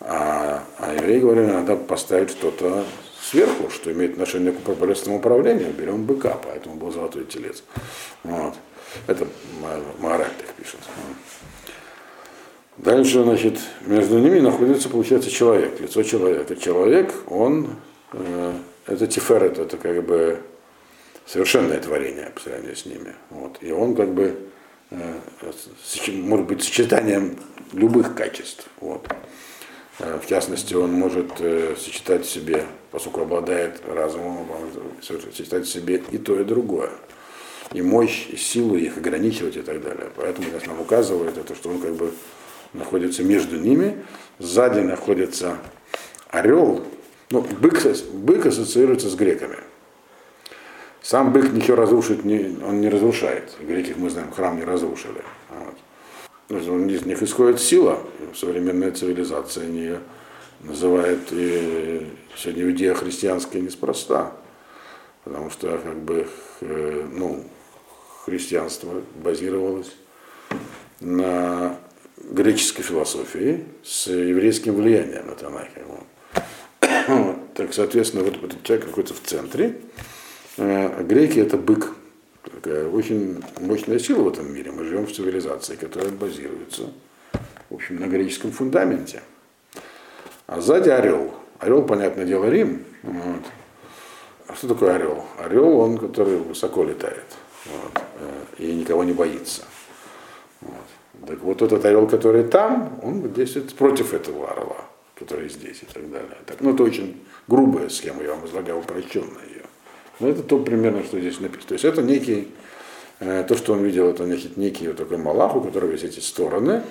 а, 0.00 0.64
а 0.78 0.94
евреи 0.94 1.20
говорили, 1.20 1.46
надо 1.46 1.76
поставить 1.76 2.30
что-то 2.30 2.84
сверху, 3.20 3.70
что 3.70 3.92
имеет 3.92 4.12
отношение 4.12 4.52
к 4.52 4.56
божественному 4.56 5.18
управлению, 5.18 5.72
берем 5.72 6.04
быка, 6.04 6.38
поэтому 6.42 6.76
был 6.76 6.90
золотой 6.90 7.24
телец. 7.24 7.62
Вот. 8.24 8.54
Это 9.06 9.26
Маораль 10.00 10.30
так 10.38 10.54
пишет. 10.54 10.80
Дальше, 12.78 13.22
значит, 13.22 13.58
между 13.82 14.18
ними 14.18 14.40
находится, 14.40 14.88
получается, 14.88 15.30
человек, 15.30 15.78
лицо 15.78 16.02
человека. 16.02 16.56
Человек, 16.56 17.12
он, 17.28 17.76
э, 18.12 18.52
это 18.86 19.06
тиферет, 19.06 19.58
это 19.58 19.76
как 19.76 20.02
бы 20.04 20.40
совершенное 21.26 21.78
творение 21.80 22.30
по 22.34 22.40
сравнению 22.40 22.76
с 22.76 22.86
ними. 22.86 23.14
Вот. 23.30 23.58
И 23.60 23.70
он 23.72 23.94
как 23.94 24.12
бы 24.14 24.36
может 26.14 26.46
быть 26.46 26.62
сочетанием 26.62 27.36
любых 27.72 28.14
качеств. 28.14 28.66
Вот. 28.80 29.06
Э, 29.98 30.18
в 30.22 30.26
частности, 30.26 30.74
он 30.74 30.92
может 30.92 31.32
э, 31.40 31.74
сочетать 31.78 32.24
в 32.26 32.30
себе, 32.30 32.66
поскольку 32.90 33.22
обладает 33.22 33.80
разумом, 33.86 34.48
сочетать 35.02 35.66
в 35.66 35.70
себе 35.70 36.02
и 36.10 36.18
то, 36.18 36.38
и 36.40 36.44
другое 36.44 36.90
и 37.74 37.82
мощь, 37.82 38.26
и 38.28 38.36
силу 38.36 38.76
их 38.76 38.96
ограничивать 38.98 39.56
и 39.56 39.62
так 39.62 39.82
далее. 39.82 40.10
Поэтому 40.16 40.48
здесь 40.48 40.66
нам 40.66 40.80
указывает 40.80 41.38
это, 41.38 41.54
что 41.54 41.70
он 41.70 41.80
как 41.80 41.94
бы 41.94 42.12
находится 42.72 43.22
между 43.22 43.58
ними, 43.58 44.04
сзади 44.38 44.80
находится 44.80 45.58
орел, 46.28 46.84
ну, 47.30 47.40
бык, 47.40 47.82
бык 48.12 48.46
ассоциируется 48.46 49.08
с 49.08 49.14
греками. 49.14 49.56
Сам 51.02 51.32
бык 51.32 51.52
ничего 51.52 51.76
разрушить 51.76 52.24
не, 52.24 52.56
он 52.64 52.80
не 52.80 52.88
разрушает. 52.88 53.56
Греки, 53.60 53.92
мы 53.96 54.08
знаем, 54.08 54.30
храм 54.30 54.56
не 54.56 54.64
разрушили. 54.64 55.22
Вот. 56.48 56.60
из 56.90 57.04
них 57.04 57.22
исходит 57.22 57.60
сила. 57.60 57.98
Современная 58.34 58.92
цивилизация 58.92 59.66
не 59.66 59.98
называет 60.60 61.32
и 61.32 62.06
сегодня 62.36 62.70
идея 62.70 62.94
христианская 62.94 63.60
неспроста. 63.60 64.32
Потому 65.24 65.50
что 65.50 65.78
как 65.78 65.98
бы 65.98 66.28
э, 66.60 67.08
ну, 67.12 67.44
христианство 68.24 69.02
базировалось 69.16 69.92
на 71.00 71.78
греческой 72.16 72.84
философии 72.84 73.64
с 73.82 74.06
еврейским 74.06 74.74
влиянием 74.76 75.26
на 75.26 75.34
Танахе. 75.34 75.82
Вот. 75.88 76.06
Так, 77.54 77.74
соответственно, 77.74 78.24
вот 78.24 78.42
этот 78.42 78.62
человек 78.62 78.86
находится 78.86 79.14
в 79.14 79.20
центре. 79.20 79.78
А 80.58 81.02
греки 81.02 81.38
это 81.38 81.56
бык. 81.56 81.94
Такая 82.42 82.88
очень 82.88 83.42
мощная 83.60 83.98
сила 83.98 84.22
в 84.22 84.28
этом 84.28 84.52
мире. 84.52 84.72
Мы 84.72 84.84
живем 84.84 85.06
в 85.06 85.12
цивилизации, 85.12 85.76
которая 85.76 86.10
базируется 86.10 86.90
в 87.72 87.76
общем, 87.76 87.96
на 87.96 88.06
греческом 88.06 88.52
фундаменте. 88.52 89.22
А 90.46 90.60
сзади 90.60 90.90
орел. 90.90 91.32
Орел, 91.58 91.82
понятное 91.82 92.26
дело, 92.26 92.50
Рим. 92.50 92.84
Вот. 93.02 93.42
А 94.46 94.54
что 94.54 94.68
такое 94.68 94.96
орел? 94.96 95.24
Орел, 95.38 95.78
он, 95.78 95.96
который 95.96 96.36
высоко 96.36 96.84
летает 96.84 97.24
вот, 97.64 98.02
э, 98.58 98.62
и 98.62 98.74
никого 98.74 99.04
не 99.04 99.12
боится. 99.12 99.62
Вот. 100.60 101.26
Так 101.26 101.40
вот 101.40 101.62
этот 101.62 101.82
орел, 101.84 102.06
который 102.06 102.44
там, 102.44 103.00
он 103.02 103.32
действует 103.32 103.74
против 103.74 104.12
этого 104.12 104.50
орла, 104.50 104.84
который 105.18 105.48
здесь 105.48 105.82
и 105.82 105.86
так 105.86 106.10
далее. 106.10 106.36
Так, 106.44 106.60
ну, 106.60 106.74
это 106.74 106.82
очень 106.82 107.24
грубая 107.48 107.88
схема, 107.88 108.22
я 108.22 108.34
вам 108.34 108.44
излагаю 108.46 108.80
упрощенно 108.80 109.38
Но 110.20 110.28
это 110.28 110.42
то 110.42 110.58
примерно, 110.58 111.02
что 111.04 111.18
здесь 111.20 111.40
написано. 111.40 111.68
То 111.68 111.74
есть 111.74 111.84
это 111.84 112.02
некий, 112.02 112.48
э, 113.20 113.44
то, 113.48 113.56
что 113.56 113.72
он 113.72 113.82
видел, 113.82 114.08
это 114.08 114.24
некий, 114.24 114.50
некий 114.56 114.88
вот 114.88 114.96
такой 114.96 115.16
малах, 115.16 115.56
у 115.56 115.60
которого 115.60 115.92
есть 115.92 116.04
эти 116.04 116.20
стороны, 116.20 116.82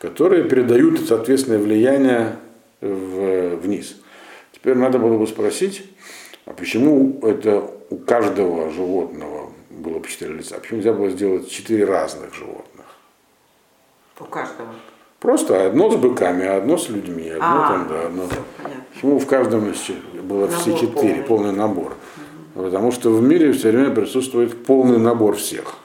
которые 0.00 0.44
передают 0.44 1.06
соответственное 1.06 1.58
влияние 1.58 2.36
в, 2.80 3.56
вниз. 3.56 3.96
Теперь 4.52 4.74
надо 4.76 4.98
было 4.98 5.18
бы 5.18 5.26
спросить, 5.26 5.84
а 6.46 6.52
почему 6.52 7.20
это 7.22 7.64
у 7.90 7.96
каждого 7.96 8.70
животного 8.70 9.52
было 9.70 9.98
по 10.00 10.08
четыре 10.08 10.34
лица? 10.34 10.58
Почему 10.58 10.78
нельзя 10.78 10.92
было 10.92 11.10
сделать 11.10 11.50
четыре 11.50 11.84
разных 11.84 12.34
животных? 12.34 12.86
У 14.18 14.24
каждого. 14.24 14.68
Просто 15.18 15.66
одно 15.66 15.90
с 15.90 15.96
быками, 15.96 16.46
а 16.46 16.56
одно 16.56 16.78
с 16.78 16.88
людьми, 16.88 17.28
одно 17.28 17.44
А, 17.46 17.68
там, 17.68 17.88
да, 17.88 18.06
одно. 18.06 18.24
понятно. 18.62 18.84
Почему 18.92 19.18
в 19.18 19.26
каждом 19.26 19.72
было 20.22 20.48
все 20.48 20.70
Набор 20.70 20.80
четыре, 20.80 21.14
полный. 21.14 21.22
полный 21.24 21.52
набор? 21.52 21.96
Потому 22.54 22.92
что 22.92 23.10
в 23.10 23.22
мире 23.22 23.52
все 23.52 23.70
время 23.70 23.94
присутствует 23.94 24.64
полный 24.64 24.98
набор 24.98 25.36
всех. 25.36 25.76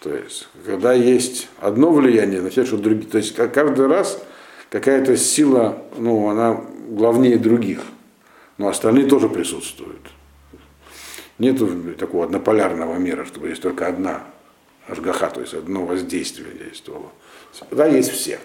То 0.00 0.12
есть, 0.12 0.48
когда 0.66 0.92
есть 0.92 1.48
одно 1.60 1.90
влияние, 1.90 2.38
означает, 2.38 2.68
что 2.68 2.76
другие. 2.76 3.08
То 3.08 3.18
есть, 3.18 3.34
ка- 3.34 3.48
каждый 3.48 3.86
раз 3.86 4.22
какая-то 4.70 5.16
сила, 5.16 5.78
ну, 5.96 6.28
она 6.28 6.60
главнее 6.88 7.38
других. 7.38 7.80
Но 8.58 8.68
остальные 8.68 9.06
тоже 9.06 9.28
присутствуют. 9.28 10.00
Нет 11.38 11.58
такого 11.98 12.24
однополярного 12.24 12.96
мира, 12.96 13.24
чтобы 13.24 13.48
есть 13.48 13.62
только 13.62 13.86
одна 13.86 14.24
ажгаха, 14.86 15.30
то 15.30 15.40
есть 15.40 15.54
одно 15.54 15.84
воздействие 15.84 16.52
действовало. 16.52 17.10
Всегда 17.52 17.86
есть 17.86 18.10
все. 18.10 18.38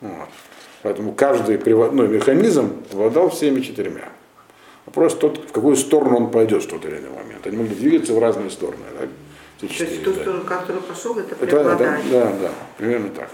Вот. 0.00 0.28
Поэтому 0.82 1.12
каждый 1.12 1.58
приводной 1.58 2.08
механизм 2.08 2.82
обладал 2.92 3.30
всеми 3.30 3.60
четырьмя. 3.60 4.08
Вопрос 4.86 5.14
тот, 5.14 5.38
в 5.48 5.52
какую 5.52 5.76
сторону 5.76 6.16
он 6.16 6.30
пойдет 6.30 6.62
в 6.62 6.68
тот 6.68 6.84
или 6.84 6.98
иной 6.98 7.10
момент. 7.10 7.46
Они 7.46 7.56
могли 7.56 7.74
двигаться 7.74 8.12
в 8.14 8.18
разные 8.18 8.50
стороны. 8.50 8.78
Все 9.58 9.68
То 9.68 9.84
есть 9.90 10.04
тот, 10.04 10.14
да. 10.16 10.22
кто- 10.22 10.40
который 10.42 10.82
пошел, 10.82 11.18
это 11.18 11.34
это- 11.34 11.46
преобладает. 11.46 12.10
да, 12.10 12.24
да, 12.40 12.50
примерно 12.78 13.08
так. 13.10 13.30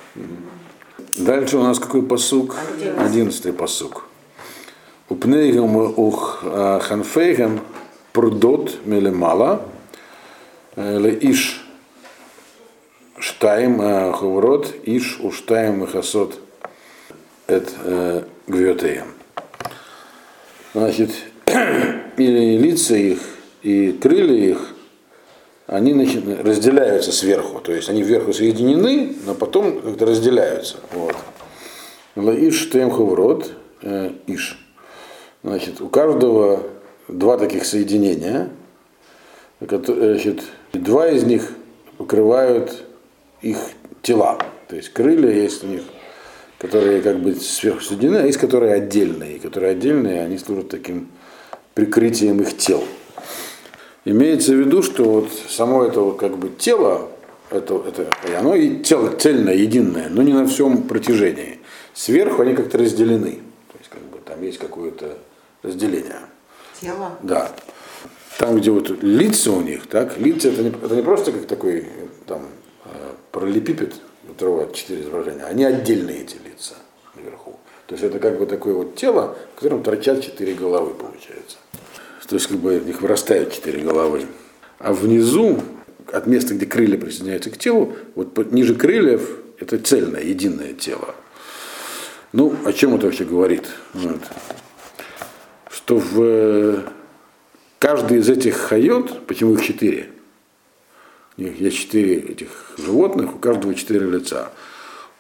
Дальше 1.18 1.58
у 1.58 1.62
нас 1.62 1.78
какой 1.78 2.02
посук? 2.02 2.56
Одиннадцатый. 2.98 3.52
Посук. 3.52 4.04
Упнейгем 5.08 5.76
ух 5.76 6.40
а, 6.44 6.78
ханфейгем 6.80 7.60
прудот 8.12 8.78
мелемала 8.86 9.66
иш 10.76 11.66
штайм 13.18 13.78
а, 13.82 14.12
ховрот 14.12 14.72
иш 14.84 15.18
уштайм 15.20 15.80
мехасот 15.80 16.38
эт 17.46 17.74
э, 17.84 18.22
гвиотеем. 18.46 19.08
Значит, 20.72 21.10
и 22.16 22.58
лица 22.58 22.96
их, 22.96 23.18
и 23.62 23.92
крылья 23.92 24.50
их, 24.50 24.74
они 25.66 25.94
разделяются 26.42 27.12
сверху, 27.12 27.60
то 27.60 27.72
есть 27.72 27.88
они 27.88 28.02
вверху 28.02 28.32
соединены, 28.32 29.14
но 29.24 29.34
потом 29.34 29.80
как-то 29.80 30.06
разделяются. 30.06 30.76
Вот. 30.92 31.16
Иш 32.16 32.70
тем 32.70 32.90
хаврот, 32.90 33.52
э, 33.80 34.10
иш. 34.26 34.58
Значит, 35.42 35.80
у 35.80 35.88
каждого 35.88 36.66
два 37.08 37.38
таких 37.38 37.64
соединения, 37.64 38.50
значит, 39.60 40.42
два 40.72 41.08
из 41.08 41.24
них 41.24 41.52
покрывают 41.96 42.84
их 43.40 43.58
тела. 44.02 44.38
То 44.68 44.76
есть 44.76 44.90
крылья 44.90 45.30
есть 45.30 45.64
у 45.64 45.68
них, 45.68 45.82
которые 46.58 47.02
как 47.02 47.18
бы 47.18 47.34
сверху 47.34 47.80
соединены, 47.80 48.18
а 48.18 48.26
есть 48.26 48.38
которые 48.38 48.74
отдельные. 48.74 49.38
Которые 49.38 49.72
отдельные, 49.72 50.22
они 50.22 50.38
служат 50.38 50.68
таким 50.68 51.08
прикрытием 51.74 52.40
их 52.40 52.56
тел. 52.56 52.85
Имеется 54.04 54.52
в 54.52 54.56
виду, 54.56 54.82
что 54.82 55.04
вот 55.04 55.28
само 55.48 55.85
это 55.85 56.00
вот 56.00 56.18
как 56.18 56.37
бы 56.37 56.50
тело, 56.50 57.08
это, 57.50 57.82
это, 57.87 58.11
оно 58.38 58.54
и 58.54 58.82
тело 58.82 59.14
цельное, 59.16 59.54
единое, 59.54 60.08
но 60.08 60.22
не 60.22 60.32
на 60.32 60.46
всем 60.46 60.82
протяжении. 60.82 61.61
Сверху 61.94 62.42
они 62.42 62.54
как-то 62.54 62.78
разделены. 62.78 63.40
То 63.68 63.78
есть 63.78 63.90
как 63.90 64.02
бы 64.02 64.18
там 64.24 64.42
есть 64.42 64.58
какое-то 64.58 65.18
разделение. 65.62 66.20
Тело. 66.80 67.16
Да. 67.22 67.52
Там, 68.38 68.56
где 68.56 68.70
вот 68.70 68.90
лица 69.02 69.52
у 69.52 69.61
них, 69.61 69.87
так, 69.87 70.18
лица 70.18 70.48
это 70.48 70.62
не, 70.62 70.70
это 70.70 70.96
не 70.96 71.02
просто 71.02 71.30
как 71.30 71.46
такой 71.46 71.87
там 72.26 72.48
э, 72.87 73.12
параллелепипед, 73.30 73.94
у 74.24 74.32
которого 74.32 74.72
четыре 74.74 75.02
изображения, 75.02 75.44
они 75.44 75.64
отдельные 75.64 76.22
эти 76.22 76.37
лица. 76.44 76.74
То 77.92 77.96
есть 77.96 78.05
это 78.05 78.18
как 78.20 78.38
бы 78.38 78.46
такое 78.46 78.72
вот 78.72 78.94
тело, 78.94 79.37
в 79.55 79.61
котором 79.61 79.83
торчат 79.83 80.22
четыре 80.22 80.55
головы, 80.55 80.94
получается. 80.94 81.59
То 82.26 82.37
есть 82.37 82.46
как 82.46 82.57
бы 82.57 82.78
в 82.78 82.87
них 82.87 83.02
вырастают 83.02 83.52
четыре 83.52 83.83
головы. 83.83 84.24
А 84.78 84.94
внизу, 84.94 85.61
от 86.11 86.26
места, 86.26 86.55
где 86.55 86.64
крылья 86.64 86.96
присоединяются 86.96 87.50
к 87.50 87.59
телу, 87.59 87.94
вот 88.14 88.50
ниже 88.50 88.76
крыльев 88.76 89.37
это 89.59 89.76
цельное, 89.76 90.22
единое 90.22 90.72
тело. 90.72 91.14
Ну, 92.33 92.57
о 92.64 92.72
чем 92.72 92.94
это 92.94 93.05
вообще 93.05 93.26
говорит? 93.26 93.68
Вот. 93.92 94.22
Что 95.70 95.98
в 95.98 96.22
э, 96.22 96.81
каждый 97.78 98.20
из 98.20 98.31
этих 98.31 98.57
хайот, 98.57 99.26
почему 99.26 99.52
их 99.52 99.62
четыре? 99.62 100.09
У 101.37 101.42
них 101.42 101.61
есть 101.61 101.76
четыре 101.76 102.20
этих 102.20 102.72
животных, 102.78 103.35
у 103.35 103.38
каждого 103.38 103.74
четыре 103.74 104.07
лица. 104.07 104.50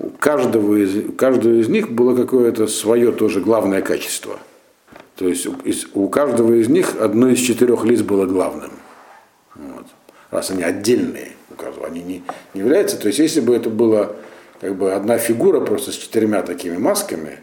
У 0.02 0.10
каждого 0.10 0.76
из, 0.76 0.96
у 0.96 1.12
каждого 1.12 1.54
из 1.54 1.68
них 1.68 1.90
было 1.92 2.16
какое-то 2.16 2.66
свое 2.66 3.12
тоже 3.12 3.40
главное 3.40 3.82
качество. 3.82 4.38
То 5.16 5.28
есть 5.28 5.46
у, 5.46 5.54
из- 5.64 5.86
у 5.94 6.08
каждого 6.08 6.54
из 6.54 6.68
них 6.68 7.00
одно 7.00 7.28
из 7.28 7.38
четырех 7.38 7.84
лиц 7.84 8.02
было 8.02 8.26
главным. 8.26 8.72
Вот. 9.54 9.86
Раз 10.30 10.50
они 10.50 10.64
отдельные 10.64 11.32
у 11.50 11.54
каждого, 11.54 11.86
они 11.86 12.02
не, 12.02 12.22
не 12.52 12.60
являются. 12.60 12.98
То 12.98 13.06
есть 13.06 13.20
если 13.20 13.40
бы 13.40 13.54
это 13.54 13.70
была 13.70 14.10
как 14.60 14.76
бы 14.76 14.92
одна 14.92 15.18
фигура 15.18 15.60
просто 15.60 15.92
с 15.92 15.94
четырьмя 15.94 16.42
такими 16.42 16.76
масками, 16.76 17.38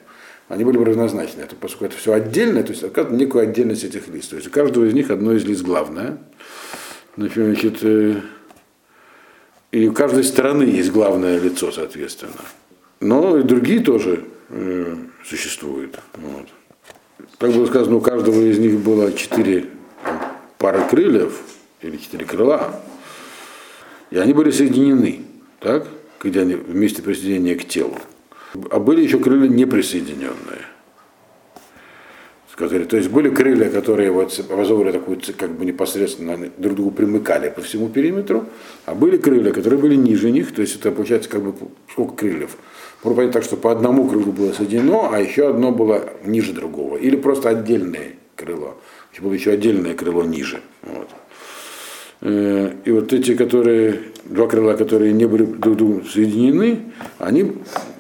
они 0.50 0.66
были 0.66 0.78
бы 0.78 0.86
разнозначны. 0.86 1.42
Это, 1.42 1.56
поскольку 1.56 1.86
это 1.86 1.98
все 1.98 2.12
отдельно, 2.12 2.64
то 2.64 2.74
есть 2.74 2.84
некую 3.12 3.44
отдельность 3.44 3.86
этих 3.86 4.10
лиц. 4.10 4.28
То 4.28 4.36
есть 4.36 4.48
у 4.48 4.52
каждого 4.52 4.84
из 4.84 4.94
них 4.94 5.12
одно 5.12 5.34
из 5.34 5.46
лиц 5.46 5.62
главное. 5.62 6.18
Значит, 7.16 7.78
э, 7.84 8.16
и 9.72 9.88
у 9.88 9.94
каждой 9.94 10.24
стороны 10.24 10.64
есть 10.64 10.92
главное 10.92 11.40
лицо, 11.40 11.72
соответственно. 11.72 12.42
Но 13.00 13.38
и 13.38 13.44
другие 13.44 13.82
тоже 13.82 14.26
э, 14.50 14.96
существуют. 15.24 16.00
Вот. 16.16 16.48
Как 17.38 17.52
было 17.52 17.66
сказано, 17.66 17.98
у 17.98 18.02
каждого 18.02 18.42
из 18.42 18.58
них 18.58 18.80
было 18.80 19.12
четыре 19.14 19.66
пары 20.58 20.82
крыльев 20.90 21.40
или 21.82 21.98
четыре 21.98 22.26
крыла, 22.26 22.82
и 24.10 24.18
они 24.18 24.34
были 24.34 24.52
соединены, 24.52 25.22
так, 25.60 25.88
где 26.22 26.42
они 26.42 26.56
вместе 26.56 27.02
присоединения 27.02 27.56
к 27.56 27.66
телу. 27.68 27.98
А 28.72 28.80
были 28.80 29.02
еще 29.02 29.20
крылья 29.20 29.48
неприсоединенные. 29.48 30.66
Которые- 32.60 32.88
То 32.88 32.98
есть 32.98 33.10
были 33.10 33.30
крылья, 33.30 33.70
которые 33.70 34.12
вот 34.12 34.38
образовывали 34.38 34.92
такую 34.92 35.18
как 35.38 35.52
бы 35.52 35.64
непосредственно 35.64 36.38
друг 36.58 36.76
другу 36.76 36.92
примыкали 36.92 37.50
по 37.50 37.62
всему 37.62 37.88
периметру, 37.88 38.48
а 38.86 38.94
были 38.94 39.16
крылья, 39.16 39.52
которые 39.54 39.80
были 39.80 39.96
ниже 39.96 40.30
них, 40.30 40.54
то 40.54 40.62
есть 40.62 40.76
это 40.76 40.92
получается 40.92 41.30
как 41.30 41.42
бы 41.42 41.54
сколько 41.90 42.16
крыльев. 42.18 42.58
Можно 43.02 43.16
понять 43.16 43.32
так, 43.32 43.44
что 43.44 43.56
по 43.56 43.72
одному 43.72 44.10
крылу 44.10 44.34
было 44.34 44.52
соединено, 44.52 45.10
а 45.14 45.20
еще 45.22 45.48
одно 45.48 45.72
было 45.72 46.10
ниже 46.26 46.52
другого. 46.52 46.98
Или 46.98 47.16
просто 47.16 47.48
отдельное 47.48 48.16
крыло. 48.36 48.76
Еще 49.14 49.22
было 49.22 49.32
еще 49.32 49.52
отдельное 49.52 49.94
крыло 49.94 50.24
ниже. 50.24 50.60
Вот. 50.84 51.08
Э, 52.22 52.74
И 52.84 52.92
вот 52.92 53.14
эти, 53.14 53.36
которые, 53.36 54.02
два 54.26 54.48
крыла, 54.48 54.74
которые 54.76 55.14
не 55.14 55.26
были 55.28 55.46
друг 55.46 55.78
другу 55.78 56.04
соединены, 56.04 56.92
они 57.20 57.54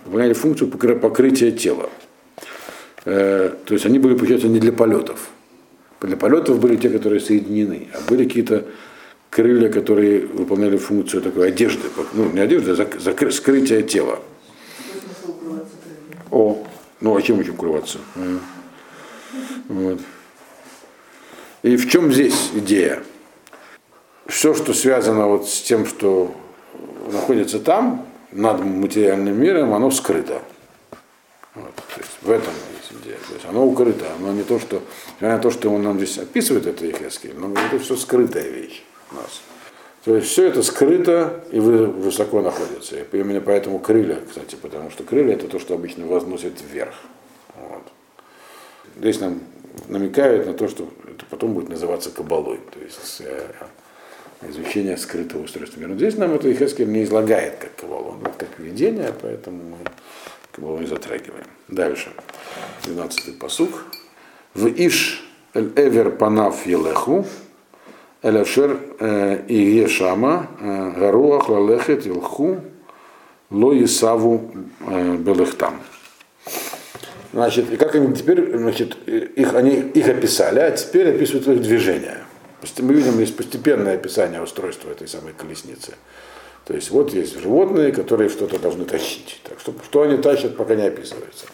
выполняли 0.06 0.34
функцию 0.34 0.70
покры- 0.70 1.00
покрытия 1.00 1.52
тела. 1.52 1.90
Э, 3.12 3.56
То 3.66 3.74
есть 3.74 3.88
они 3.88 3.98
были, 3.98 4.14
получается, 4.16 4.48
не 4.48 4.60
для 4.60 4.72
полетов. 4.72 5.30
Для 6.00 6.16
полетов 6.16 6.60
были 6.60 6.76
те, 6.76 6.90
которые 6.90 7.20
соединены, 7.20 7.88
а 7.96 8.08
были 8.08 8.26
какие-то 8.26 8.66
крылья, 9.32 9.70
которые 9.70 10.28
выполняли 10.28 10.78
функцию 10.78 11.24
такой 11.24 11.48
одежды, 11.48 11.90
ну 12.14 12.32
не 12.32 12.40
одежды, 12.40 12.72
а 12.72 12.76
зак- 12.76 13.32
скрытия 13.32 13.82
тела. 13.82 14.20
О, 16.30 16.64
ну 17.02 17.16
а 17.16 17.22
чем 17.24 17.40
еще 17.40 17.52
укрываться? 17.52 17.98
М. 18.16 18.40
Вот. 19.68 20.00
И 21.64 21.78
в 21.78 21.90
чем 21.90 22.14
здесь 22.14 22.52
идея? 22.54 23.02
Все, 24.28 24.54
что 24.54 24.74
связано 24.76 25.26
вот 25.26 25.50
с 25.50 25.62
тем, 25.62 25.88
что 25.88 26.32
находится 27.12 27.60
там, 27.60 28.06
над 28.32 28.64
материальным 28.64 29.42
миром, 29.42 29.74
оно 29.74 29.90
скрыто. 29.90 30.44
Вот, 31.56 31.76
то 31.76 32.00
есть 32.00 32.12
в 32.22 32.30
этом. 32.30 32.54
То 33.28 33.34
есть 33.34 33.46
оно 33.46 33.66
укрыто, 33.66 34.06
оно 34.18 34.34
не 34.34 34.44
то, 34.44 34.60
что, 34.60 34.82
на 35.20 35.38
то, 35.38 35.52
что 35.52 35.70
он 35.70 35.84
нам 35.84 35.98
здесь 35.98 36.18
описывает, 36.18 36.66
это 36.66 36.86
Ехескель, 36.86 37.36
но 37.36 37.52
это 37.54 37.80
все 37.80 37.96
скрытая 37.96 38.50
вещь 38.50 38.84
у 39.12 39.16
нас. 39.16 39.42
То 40.06 40.16
есть 40.16 40.28
все 40.28 40.48
это 40.48 40.64
скрыто 40.64 41.44
и 41.52 41.60
вы- 41.60 41.88
высоко 41.88 42.42
находится. 42.42 42.98
И 42.98 43.06
именно 43.12 43.42
поэтому 43.42 43.80
крылья, 43.80 44.20
кстати, 44.28 44.56
потому 44.56 44.90
что 44.92 45.04
крылья 45.04 45.34
это 45.34 45.48
то, 45.48 45.60
что 45.60 45.74
обычно 45.74 46.06
возносит 46.08 46.54
вверх. 46.62 46.96
Вот. 47.56 47.84
Здесь 48.98 49.20
нам 49.20 49.42
намекают 49.88 50.46
на 50.48 50.54
то, 50.54 50.68
что 50.68 50.90
это 51.06 51.26
потом 51.30 51.54
будет 51.54 51.70
называться 51.70 52.12
кабалой, 52.12 52.60
то 52.72 52.80
есть 52.80 53.22
э, 53.22 53.52
изучение 54.48 54.98
скрытого 54.98 55.44
устройства 55.44 55.80
мира. 55.80 55.94
Здесь 55.96 56.18
нам 56.18 56.34
это 56.34 56.52
Ихескель 56.52 56.90
не 56.90 57.04
излагает 57.04 57.58
как 57.58 57.76
кабалу, 57.76 58.12
он 58.12 58.22
как 58.38 58.58
видение, 58.58 59.14
поэтому 59.22 59.78
мы 60.60 60.86
затрагиваем. 60.86 61.48
Дальше. 61.68 62.12
12-й 62.86 63.34
посук. 63.34 63.86
В 64.54 64.68
Иш 64.68 65.24
эль 65.54 65.72
эвер 65.76 66.12
панав 66.12 66.66
елеху, 66.66 67.26
эль 68.22 68.38
ашер 68.38 68.80
э, 69.00 69.46
и 69.48 69.56
ешама, 69.56 70.48
гаруах 70.60 71.50
лалехет 71.50 72.06
илху, 72.06 72.62
ло 73.50 73.84
исаву 73.84 74.52
э, 74.88 75.16
белехтам. 75.18 75.80
Значит, 77.32 77.72
и 77.72 77.78
как 77.78 77.94
они 77.96 78.14
теперь, 78.16 78.58
значит, 78.58 78.98
их, 79.08 79.54
они 79.54 79.76
их 79.76 80.08
описали, 80.08 80.60
а 80.60 80.72
теперь 80.72 81.10
описывают 81.10 81.48
их 81.48 81.62
движение. 81.62 82.18
Мы 82.80 82.94
видим 82.94 83.14
здесь 83.14 83.32
постепенное 83.32 83.96
описание 83.96 84.42
устройства 84.42 84.90
этой 84.90 85.08
самой 85.08 85.34
колесницы. 85.34 85.94
То 86.70 86.76
есть 86.76 86.92
вот 86.92 87.12
есть 87.16 87.36
животные, 87.40 87.92
которые 87.92 88.30
что-то 88.30 88.60
должны 88.60 88.86
тащить. 88.86 89.42
Так 89.44 89.60
что, 89.60 89.74
что 89.84 90.04
они 90.04 90.18
тащат, 90.18 90.56
пока 90.56 90.76
не 90.76 90.84
описывается. 90.84 91.48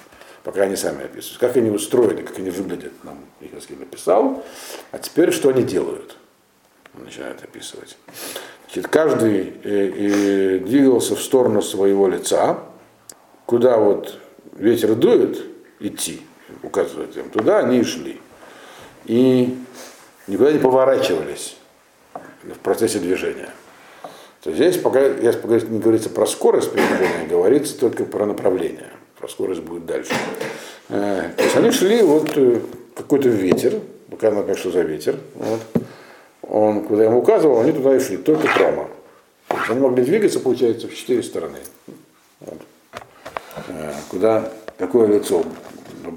Пока 0.43 0.63
они 0.63 0.75
сами 0.75 1.05
описывают. 1.05 1.39
Как 1.39 1.55
они 1.55 1.69
устроены, 1.69 2.21
как 2.21 2.37
они 2.37 2.49
выглядят, 2.49 2.91
нам 3.05 3.19
Ихаскель 3.39 3.79
написал. 3.79 4.43
А 4.91 4.99
теперь 4.99 5.31
что 5.31 5.47
они 5.47 5.63
делают? 5.63 6.17
Он 6.97 7.05
начинает 7.05 7.41
описывать. 7.41 7.95
Значит, 8.65 8.91
каждый 8.91 9.53
э, 9.63 9.63
э, 9.63 10.59
двигался 10.59 11.15
в 11.15 11.21
сторону 11.21 11.61
своего 11.61 12.09
лица, 12.09 12.59
куда 13.45 13.77
вот 13.77 14.19
ветер 14.57 14.95
дует, 14.95 15.45
идти, 15.79 16.23
указывает 16.61 17.15
им 17.15 17.29
туда, 17.29 17.59
они 17.59 17.79
и 17.79 17.83
шли. 17.85 18.19
И 19.05 19.57
никуда 20.27 20.51
не 20.51 20.59
поворачивались 20.59 21.55
в 22.43 22.59
процессе 22.59 22.99
движения. 22.99 23.51
То 24.45 24.51
здесь 24.53 24.77
пока, 24.77 25.03
если 25.03 25.39
пока 25.39 25.59
не 25.59 25.79
говорится 25.79 26.07
про 26.11 26.27
скорость 26.27 26.71
передвижения, 26.71 27.25
говорится 27.27 27.79
только 27.79 28.05
про 28.05 28.27
направление. 28.27 28.91
Про 29.17 29.27
скорость 29.27 29.61
будет 29.61 29.87
дальше. 29.87 30.13
Э, 30.89 31.31
То 31.35 31.43
есть 31.43 31.55
они 31.55 31.71
шли, 31.71 32.03
вот 32.03 32.29
э, 32.37 32.59
какой-то 32.93 33.27
ветер, 33.27 33.81
пока 34.11 34.29
например, 34.29 34.55
что 34.55 34.69
за 34.69 34.81
ветер, 34.83 35.15
вот. 35.33 35.59
он 36.43 36.83
куда 36.83 37.05
ему 37.05 37.21
указывал, 37.21 37.59
они 37.59 37.71
туда 37.71 37.95
и 37.95 37.99
шли, 37.99 38.17
только 38.17 38.47
прямо. 38.55 38.87
То 39.47 39.57
есть 39.57 39.69
они 39.71 39.79
могли 39.79 40.03
двигаться, 40.05 40.39
получается, 40.39 40.87
в 40.89 40.93
четыре 40.93 41.23
стороны. 41.23 41.57
Вот. 42.41 42.59
Э, 43.69 43.93
Куда 44.09 44.51
какое 44.77 45.07
лицо 45.07 45.43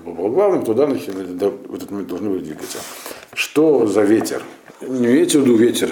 было 0.05 0.29
главным, 0.29 0.67
туда 0.67 0.87
до- 0.87 1.49
в 1.49 1.75
этот 1.75 1.91
момент 1.91 2.11
должны 2.11 2.29
были 2.29 2.41
двигаться. 2.41 2.77
Что 3.33 3.87
за 3.87 4.03
ветер? 4.03 4.43
Не 4.83 5.07
имеется 5.07 5.39
в 5.39 5.45
виду 5.45 5.57
ветер 5.57 5.89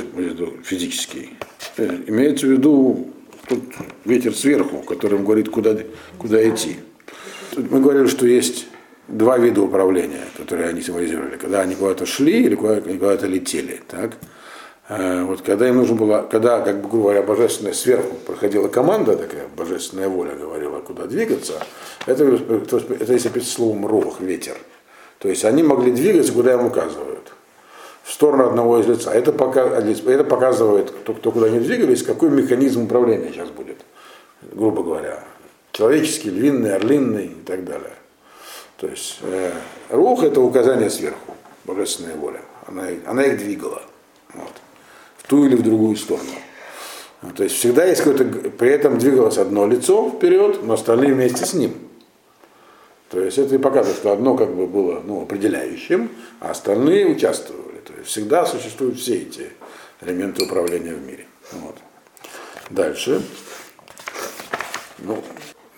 физический. 0.65 1.31
Э, 1.77 1.99
Имеется 2.07 2.47
в 2.47 2.51
виду 2.51 3.09
тут 3.49 3.63
ветер 4.05 4.35
сверху, 4.35 4.79
который 4.79 5.19
говорит, 5.19 5.49
куда, 5.51 5.77
куда 6.19 6.49
идти. 6.49 6.77
Тут 7.55 7.71
мы 7.71 7.81
говорили, 7.81 8.07
что 8.07 8.27
есть 8.27 8.67
два 9.09 9.39
вида 9.39 9.63
управления, 9.63 10.25
которые 10.37 10.69
они 10.69 10.83
символизировали. 10.83 11.37
Когда 11.37 11.61
они 11.61 11.75
куда-то 11.75 12.07
шли 12.07 12.45
или 12.45 12.55
куда-то 12.55 13.27
летели. 13.27 13.81
Так? 13.89 14.13
Э, 14.89 15.25
Вот 15.25 15.43
когда 15.43 15.69
им 15.69 15.77
нужно 15.77 15.97
было, 15.97 16.27
когда, 16.31 16.61
как 16.61 16.83
бы, 16.83 16.89
грубо 16.89 17.05
говоря, 17.05 17.23
божественная 17.23 17.75
сверху 17.75 18.15
проходила 18.27 18.69
команда, 18.69 19.17
такая 19.17 19.47
божественная 19.57 20.09
воля 20.09 20.35
говорила, 20.35 20.81
куда 20.81 21.07
двигаться, 21.07 21.55
это, 22.07 22.25
это 22.25 23.13
если 23.13 23.29
писать 23.29 23.49
словом 23.49 23.87
рох, 23.87 24.21
ветер. 24.21 24.57
То 25.19 25.29
есть 25.29 25.45
они 25.45 25.63
могли 25.63 25.93
двигаться, 25.93 26.33
куда 26.33 26.55
им 26.55 26.67
указывают. 26.67 27.16
В 28.07 28.13
сторону 28.13 28.47
одного 28.47 28.79
из 28.79 28.87
лица. 28.87 29.13
Это, 29.13 29.33
пока, 29.33 29.63
это 29.67 30.25
показывает, 30.25 30.93
кто, 30.93 31.13
кто 31.13 31.33
куда 31.33 31.47
они 31.47 31.59
двигались, 31.59 32.05
какой 32.05 32.31
механизм 32.31 32.85
управления 32.85 33.33
сейчас 33.33 33.49
будет, 33.49 33.79
грубо 34.43 34.85
говоря. 34.85 35.25
Человеческий, 35.73 36.31
львиный, 36.31 36.77
орлинный 36.77 37.27
и 37.27 37.45
так 37.45 37.65
далее. 37.65 37.95
То 38.77 38.87
есть 38.87 39.19
э, 39.23 39.51
рух 39.91 40.23
это 40.23 40.41
указание 40.41 40.89
сверху, 40.89 41.35
божественная 41.65 42.15
воля. 42.15 42.43
Она, 42.69 42.85
она 43.07 43.25
их 43.25 43.39
двигала. 43.39 43.83
Вот. 44.33 44.53
В 45.19 45.27
ту 45.27 45.45
или 45.45 45.57
в 45.57 45.65
другую 45.65 45.97
сторону. 45.97 46.31
Ну, 47.23 47.31
То 47.31 47.43
есть 47.43 47.57
всегда 47.57 47.87
есть 47.87 48.03
какое-то, 48.03 48.51
при 48.51 48.71
этом 48.71 48.99
двигалось 48.99 49.39
одно 49.39 49.67
лицо 49.67 50.11
вперед, 50.11 50.63
но 50.63 50.75
остальные 50.75 51.13
вместе 51.13 51.45
с 51.45 51.55
ним. 51.55 51.75
То 53.11 53.21
есть 53.21 53.37
это 53.37 53.57
и 53.57 53.59
показывает, 53.59 53.99
что 53.99 54.13
одно 54.13 54.37
как 54.37 54.55
бы 54.55 54.69
было 54.69 55.03
ну, 55.05 55.23
определяющим, 55.23 56.09
а 56.39 56.53
остальные 56.53 57.09
участвовали. 57.09 57.66
Всегда 58.07 58.47
существуют 58.47 58.99
все 59.01 59.17
эти 59.17 59.51
элементы 60.01 60.45
управления 60.45 60.95
в 60.95 61.05
мире. 61.05 61.27
Вот. 61.51 61.77
Дальше. 62.71 63.21
Ну, 64.99 65.23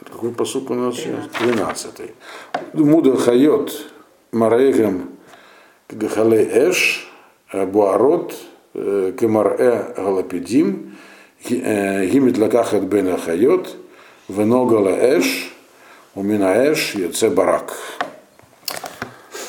какой 0.04 0.32
посук 0.32 0.70
у 0.70 0.74
нас 0.74 0.96
сейчас? 0.96 1.26
12. 1.40 2.12
Муда 2.74 3.16
хайот 3.16 3.72
мараегем 4.30 5.16
гахалей 5.88 6.44
эш 6.44 7.10
буарот 7.52 8.34
кемарэ 8.74 9.94
галапидим 9.96 10.98
гимит 11.48 12.36
лакахат 12.36 12.82
бен 12.82 13.16
хайот 13.18 13.74
веногала 14.28 14.90
эш 14.90 15.50
умина 16.14 16.52
эш 16.70 16.94
яце 16.94 17.30
барак. 17.30 17.74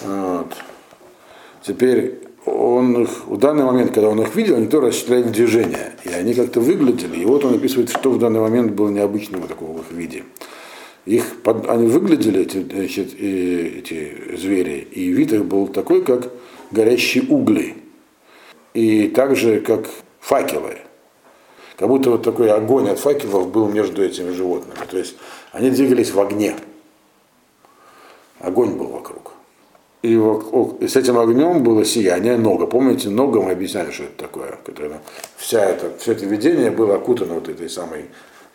Вот. 0.02 0.54
Теперь 1.62 2.29
он 2.45 3.04
их, 3.04 3.28
в 3.28 3.38
данный 3.38 3.63
момент, 3.63 3.93
когда 3.93 4.10
он 4.10 4.21
их 4.21 4.36
видел, 4.36 4.56
они 4.58 4.67
тоже 4.67 4.88
осуществляли 4.88 5.23
движение. 5.23 5.93
И 6.04 6.10
они 6.10 6.34
как-то 6.34 6.60
выглядели. 6.60 7.19
И 7.19 7.25
вот 7.25 7.45
он 7.45 7.56
описывает, 7.56 7.89
что 7.89 8.12
в 8.12 8.19
данный 8.19 8.39
момент 8.39 8.71
было 8.71 8.89
необычного 8.89 9.47
такого 9.47 9.78
в 9.78 9.82
их 9.82 9.91
виде. 9.91 10.23
Их, 11.06 11.41
под- 11.41 11.69
они 11.69 11.88
выглядели, 11.88 12.41
эти, 12.41 12.62
значит, 12.63 13.13
эти 13.19 14.36
звери, 14.38 14.88
и 14.91 15.10
вид 15.10 15.34
их 15.34 15.45
был 15.45 15.67
такой, 15.67 16.04
как 16.04 16.32
горящие 16.71 17.23
угли. 17.28 17.75
И 18.73 19.08
также 19.08 19.60
как 19.60 19.89
факелы. 20.19 20.78
Как 21.78 21.88
будто 21.88 22.12
вот 22.12 22.23
такой 22.23 22.52
огонь 22.52 22.89
от 22.89 22.99
факелов 22.99 23.52
был 23.52 23.69
между 23.69 24.04
этими 24.04 24.32
животными. 24.32 24.80
То 24.89 24.97
есть 24.97 25.15
они 25.52 25.69
двигались 25.69 26.12
в 26.12 26.19
огне. 26.19 26.56
Огонь 28.39 28.75
был 28.75 28.88
вокруг. 28.88 29.29
И, 30.01 30.15
вок- 30.15 30.77
и 30.79 30.88
с 30.88 30.95
этим 30.95 31.17
огнем 31.17 31.62
было 31.62 31.83
сияние 31.83 32.38
нога. 32.38 32.67
Помните, 32.67 33.09
нога 33.09 33.41
мы 33.41 33.51
объясняли, 33.51 33.91
что 33.91 34.03
это 34.03 34.17
такое. 34.17 34.57
Когда 34.65 34.99
вся 35.35 35.65
это, 35.65 35.91
все 35.97 36.13
это 36.13 36.25
видение 36.25 36.71
было 36.71 36.95
окутано 36.95 37.33
вот 37.33 37.49
этой 37.49 37.69
самой 37.69 38.05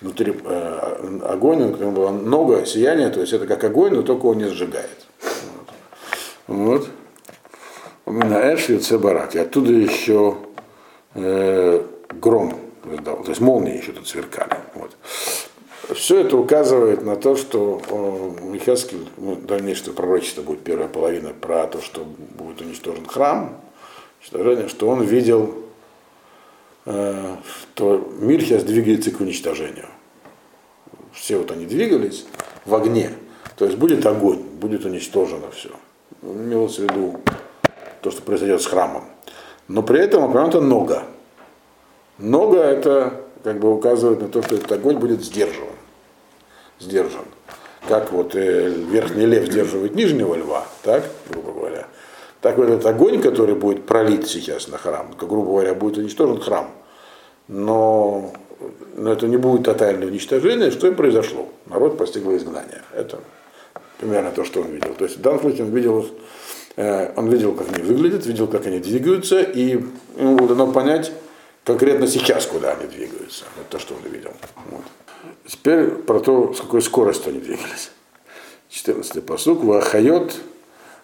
внутри 0.01 0.35
э, 0.43 1.21
огонь, 1.25 1.65
у 1.65 1.73
которого 1.73 1.91
была 1.91 2.13
нога, 2.13 2.65
сияние, 2.65 3.11
то 3.11 3.21
есть 3.21 3.33
это 3.33 3.47
как 3.47 3.63
огонь, 3.65 3.95
но 3.95 4.03
только 4.03 4.27
он 4.27 4.39
не 4.39 4.47
сжигает. 4.47 5.07
Вот. 6.47 6.89
У 8.07 8.13
меня 8.13 8.55
Эш 8.55 8.69
и 8.69 8.97
барак. 8.97 9.35
И 9.35 9.39
оттуда 9.39 9.73
еще 9.73 10.37
э, 11.15 11.83
гром. 12.21 12.59
То 13.05 13.25
есть 13.29 13.41
молнии 13.41 13.79
еще 13.79 13.93
тут 13.93 14.07
сверкали. 14.07 14.57
Вот. 14.75 14.97
Все 15.93 16.21
это 16.21 16.37
указывает 16.37 17.03
на 17.03 17.17
то, 17.17 17.37
что 17.37 17.83
э, 17.89 18.45
Михаскель, 18.47 19.07
ну, 19.19 19.37
дальнейшее 19.37 19.93
пророчество 19.93 20.43
будет 20.43 20.61
первая 20.61 20.89
половина 20.89 21.31
про 21.39 21.67
то, 21.67 21.83
что 21.83 22.05
будет 22.05 22.61
уничтожен 22.61 23.07
храм, 23.07 23.61
что 24.23 24.89
он 24.89 25.03
видел 25.03 25.55
э, 26.87 27.37
что 27.75 28.13
мир 28.19 28.41
сейчас 28.41 28.63
двигается 28.65 29.11
к 29.11 29.21
уничтожению. 29.21 29.89
Все 31.13 31.39
вот 31.39 31.51
они 31.51 31.67
двигались 31.67 32.27
в 32.65 32.75
огне. 32.75 33.11
То 33.57 33.67
есть 33.67 33.77
будет 33.77 34.07
огонь, 34.07 34.39
будет 34.39 34.85
уничтожено 34.85 35.51
все. 35.51 35.71
Имелось 36.23 36.79
в 36.79 36.83
виду 36.83 37.21
то, 38.01 38.11
что 38.11 38.23
произойдет 38.23 38.63
с 38.63 38.67
храмом. 38.67 39.05
Но 39.69 39.83
при 39.83 40.01
этом 40.01 40.25
упомянуто 40.25 40.61
много. 40.61 41.05
Много 42.19 42.59
это 42.59 43.21
как 43.43 43.61
бы 43.61 43.73
указывает 43.73 44.23
на 44.23 44.29
то, 44.29 44.43
что 44.43 44.57
этот 44.57 44.73
огонь 44.73 44.97
будет 44.97 45.23
сдержан. 45.23 45.74
Сдержан. 46.81 47.25
Как 47.89 48.13
вот 48.13 48.35
э, 48.35 48.69
верхний 48.69 49.27
лев 49.27 49.47
сдерживает 49.47 49.95
нижнего 49.95 50.35
льва, 50.35 50.67
так, 50.83 51.05
грубо 51.29 51.53
говоря. 51.53 51.87
Так 52.41 52.59
вот 52.59 52.69
этот 52.69 52.87
огонь, 52.87 53.21
который 53.21 53.55
будет 53.55 53.87
пролит 53.87 54.27
сейчас 54.27 54.69
на 54.69 54.79
храм, 54.79 55.15
грубо 55.19 55.47
говоря, 55.47 55.75
будет 55.75 55.99
уничтожен 55.99 56.41
храм. 56.41 56.71
Но, 57.49 58.33
но 58.97 59.13
это 59.13 59.29
не 59.29 59.37
будет 59.37 59.65
тотальное 59.65 60.09
уничтожение. 60.09 60.71
Что 60.71 60.89
и 60.89 60.95
произошло? 60.95 61.49
Народ 61.67 61.99
постигло 61.99 62.37
изгнание. 62.37 62.83
Это 62.95 63.21
примерно 63.99 64.31
то, 64.31 64.45
что 64.45 64.61
он 64.61 64.69
видел. 64.69 64.95
То 64.95 65.05
есть 65.05 65.19
в 65.19 65.21
данном 65.21 65.41
случае 65.41 65.65
он 65.65 65.71
видел, 65.73 66.07
э, 66.77 67.13
он 67.17 67.29
видел, 67.29 67.55
как 67.55 67.69
они 67.73 67.83
выглядят, 67.83 68.27
видел, 68.27 68.47
как 68.47 68.67
они 68.67 68.79
двигаются, 68.79 69.41
и 69.41 69.81
ему 70.17 70.37
было 70.37 70.49
дано 70.49 70.73
понять 70.73 71.13
конкретно 71.65 72.07
сейчас, 72.07 72.47
куда 72.47 72.73
они 72.73 72.87
двигаются. 72.87 73.45
Это 73.57 73.71
то, 73.71 73.79
что 73.79 73.95
он 73.95 74.11
видел. 74.11 74.33
Вот. 74.71 74.85
Теперь 75.47 75.91
про 75.91 76.21
то, 76.21 76.55
с 76.55 76.61
какой 76.61 76.81
скоростью 76.83 77.31
они 77.31 77.41
двигались. 77.41 77.91
14-й 78.71 79.23
посук. 79.23 79.63
Вахайот 79.63 80.35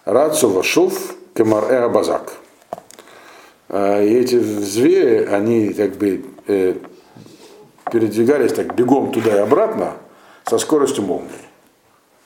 рацу 0.05 0.49
вашув 0.49 1.15
кемар 1.35 1.71
абазак. 1.71 2.33
И 3.69 3.73
эти 3.73 4.37
звери, 4.37 5.25
они 5.25 5.73
как 5.73 5.95
бы 5.95 6.25
э, 6.47 6.75
передвигались 7.89 8.53
так 8.53 8.75
бегом 8.75 9.13
туда 9.13 9.35
и 9.35 9.39
обратно 9.39 9.93
со 10.45 10.57
скоростью 10.57 11.05
молнии. 11.05 11.29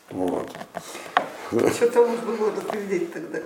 Вот. 0.10 0.50
Что-то 1.50 2.06
можно 2.06 2.32
было 2.40 2.50
предупредить 2.52 3.14
тогда. 3.14 3.40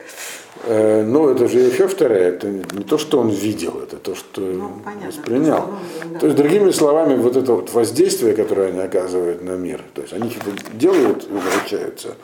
Э, 0.63 1.03
ну, 1.03 1.29
это 1.29 1.47
же 1.47 1.59
еще 1.59 1.87
вторая, 1.87 2.29
это 2.29 2.47
не 2.47 2.83
то, 2.83 2.97
что 2.97 3.19
он 3.19 3.29
видел, 3.29 3.79
это 3.81 3.97
то, 3.97 4.15
что 4.15 4.41
Ну, 4.41 4.71
понятно. 4.83 5.07
воспринял. 5.07 5.55
То, 5.57 5.61
что 5.61 6.05
он, 6.07 6.13
да. 6.13 6.19
То 6.19 6.25
есть, 6.27 6.37
другими 6.37 6.71
словами, 6.71 7.15
вот 7.15 7.35
это 7.35 7.53
вот 7.53 7.71
воздействие, 7.73 8.33
которое 8.33 8.69
они 8.69 8.79
оказывают 8.79 9.41
на 9.43 9.51
мир, 9.57 9.81
то 9.93 10.01
есть 10.01 10.13
они 10.13 10.29
что-то 10.29 10.51
делают 10.73 11.27
и 11.29 11.33
возвращаются, 11.33 12.15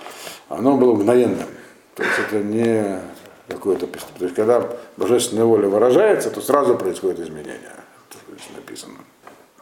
оно 0.50 0.78
было 0.78 0.94
мгновенным. 0.94 1.48
То 1.96 2.04
есть 2.04 2.16
это 2.28 2.44
не 2.44 3.00
какое-то 3.48 3.88
преступление. 3.88 4.20
То 4.20 4.24
есть 4.26 4.36
когда 4.36 4.70
божественная 4.98 5.46
воля 5.46 5.68
выражается, 5.68 6.30
то 6.30 6.42
сразу 6.42 6.76
происходит 6.76 7.20
изменение. 7.20 7.60
Это 8.10 8.18
здесь 8.34 8.50
написано. 8.56 8.94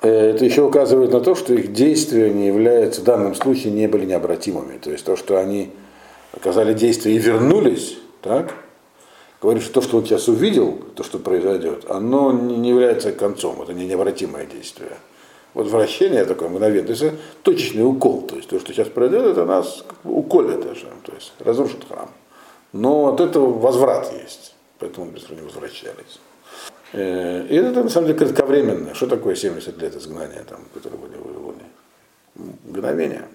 Э, 0.02 0.32
Это 0.32 0.46
еще 0.46 0.64
указывает 0.64 1.12
на 1.12 1.20
то, 1.22 1.36
что 1.36 1.54
их 1.54 1.74
действия 1.74 2.30
не 2.32 2.48
являются, 2.48 3.02
в 3.02 3.04
данном 3.04 3.36
случае 3.36 3.72
не 3.74 3.88
были 3.88 4.06
необратимыми. 4.06 4.78
То 4.78 4.90
есть 4.92 5.06
то, 5.06 5.16
что 5.16 5.38
они 5.38 5.72
оказали 6.34 6.74
действие 6.74 7.16
и 7.16 7.20
вернулись, 7.20 7.98
так, 8.22 8.54
говорит, 9.42 9.64
что 9.64 9.74
то, 9.76 9.82
что 9.82 9.98
он 9.98 10.06
сейчас 10.06 10.28
увидел, 10.28 10.80
то, 10.96 11.04
что 11.04 11.20
произойдет, 11.20 11.90
оно 11.90 12.32
не 12.32 12.70
является 12.70 13.12
концом, 13.12 13.62
это 13.62 13.74
не 13.74 13.86
необратимое 13.86 14.46
действие. 14.46 14.98
Вот 15.54 15.68
вращение 15.68 16.26
такое 16.26 16.50
мгновенное, 16.50 16.96
то 16.96 17.06
есть 17.06 17.16
точечный 17.44 17.86
укол, 17.86 18.24
то 18.24 18.36
есть 18.36 18.50
то, 18.50 18.60
что 18.60 18.74
сейчас 18.74 18.88
произойдет, 18.88 19.34
это 19.34 19.46
нас 19.46 19.86
уколет 20.04 20.62
даже, 20.62 20.88
то 21.04 21.14
есть 21.14 21.34
разрушит 21.40 21.86
храм. 21.88 22.10
Но 22.72 23.14
от 23.14 23.20
этого 23.20 23.54
возврат 23.54 24.12
есть, 24.24 24.56
поэтому 24.80 25.12
быстро 25.12 25.36
не 25.36 25.42
возвращались. 25.42 26.20
Э, 26.94 27.46
И 27.48 27.56
это 27.56 27.84
на 27.84 27.90
самом 27.90 28.08
деле 28.08 28.20
кратковременное. 28.20 28.96
Что 28.96 29.06
такое 29.06 29.36
70 29.36 29.78
лет 29.80 29.96
изгнания, 29.96 30.44
там, 30.44 30.62
которые 30.74 31.00
были 31.00 31.18
в 31.18 31.24
Вавилоне? 31.24 31.66
Мгновение, 32.66 33.28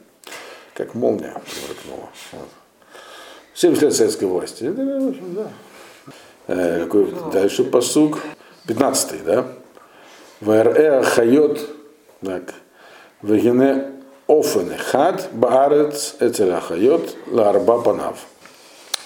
как 0.74 0.94
молния 0.94 1.32
промелькнула. 1.32 2.08
Вот. 2.32 2.48
70 3.58 3.82
лет 3.82 3.92
советской 3.92 4.26
власти. 4.26 4.64
Это, 4.64 5.14
да. 5.34 5.50
Э, 6.46 6.84
какой 6.84 7.12
дальше 7.32 7.64
посуг? 7.64 8.20
15 8.68 9.24
да? 9.24 9.46
וארא 10.40 11.02
החיות, 11.02 11.68
так, 12.24 12.54
והנה 13.20 13.90
אופן 14.28 14.72
אחד 14.78 15.30
בארץ 15.32 16.14
אצל 16.20 16.60
החיות 16.60 17.16
לארבעת 17.26 17.80
פניו. 17.82 18.18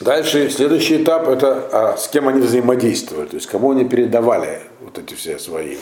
Дальше 0.00 0.50
следующий 0.50 1.02
этап 1.02 1.28
это 1.28 1.68
а, 1.72 1.96
с 1.96 2.08
кем 2.08 2.28
они 2.28 2.42
взаимодействовали, 2.42 3.28
то 3.28 3.36
есть 3.36 3.46
кому 3.46 3.70
они 3.70 3.86
передавали 3.86 4.60
вот 4.82 4.98
эти 4.98 5.14
все 5.14 5.38
свои. 5.38 5.78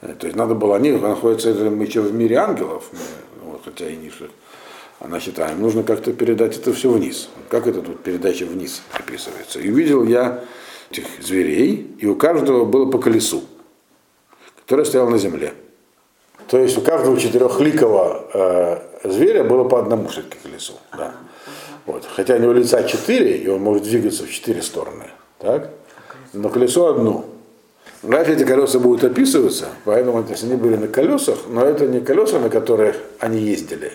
э, 0.00 0.14
То 0.18 0.26
есть 0.26 0.36
надо 0.38 0.54
было, 0.54 0.76
они 0.76 0.92
находятся 0.92 1.50
мы 1.50 1.84
еще 1.84 2.00
в 2.00 2.14
мире 2.14 2.36
ангелов, 2.36 2.84
вот, 3.44 3.60
хотя 3.62 3.86
и 3.86 3.96
ниже, 3.96 4.30
она 5.02 5.18
считаем, 5.18 5.60
нужно 5.60 5.82
как-то 5.82 6.12
передать 6.12 6.56
это 6.56 6.72
все 6.72 6.90
вниз. 6.90 7.28
Как 7.48 7.66
это 7.66 7.82
тут 7.82 8.02
передача 8.02 8.44
вниз 8.44 8.82
описывается? 8.92 9.58
И 9.58 9.70
увидел 9.70 10.04
я 10.04 10.44
этих 10.90 11.04
зверей, 11.20 11.94
и 11.98 12.06
у 12.06 12.14
каждого 12.14 12.64
было 12.64 12.90
по 12.90 12.98
колесу, 12.98 13.42
которое 14.56 14.84
стояло 14.84 15.10
на 15.10 15.18
земле. 15.18 15.54
То 16.46 16.58
есть 16.58 16.78
у 16.78 16.82
каждого 16.82 17.18
четырехликого 17.18 18.26
э, 19.04 19.08
зверя 19.08 19.42
было 19.42 19.64
по 19.64 19.80
одному 19.80 20.06
все-таки 20.08 20.36
колесу. 20.42 20.74
Да. 20.96 21.14
Вот. 21.86 22.06
Хотя 22.14 22.36
у 22.36 22.38
него 22.38 22.52
лица 22.52 22.84
четыре, 22.84 23.38
и 23.38 23.48
он 23.48 23.60
может 23.60 23.82
двигаться 23.82 24.24
в 24.24 24.30
четыре 24.30 24.62
стороны. 24.62 25.10
Так? 25.38 25.70
Но 26.32 26.48
колесо 26.48 26.86
одно. 26.86 27.24
Дальше 28.02 28.34
эти 28.34 28.44
колеса 28.44 28.78
будут 28.78 29.02
описываться, 29.02 29.68
поэтому 29.84 30.22
то 30.22 30.30
есть 30.30 30.44
они 30.44 30.56
были 30.56 30.76
на 30.76 30.88
колесах, 30.88 31.38
но 31.48 31.64
это 31.64 31.86
не 31.86 32.00
колеса, 32.00 32.38
на 32.38 32.50
которых 32.50 32.96
они 33.18 33.40
ездили. 33.40 33.92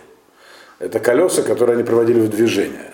Это 0.80 1.00
колеса, 1.00 1.42
которые 1.42 1.76
они 1.76 1.84
проводили 1.84 2.20
в 2.20 2.30
движение. 2.30 2.94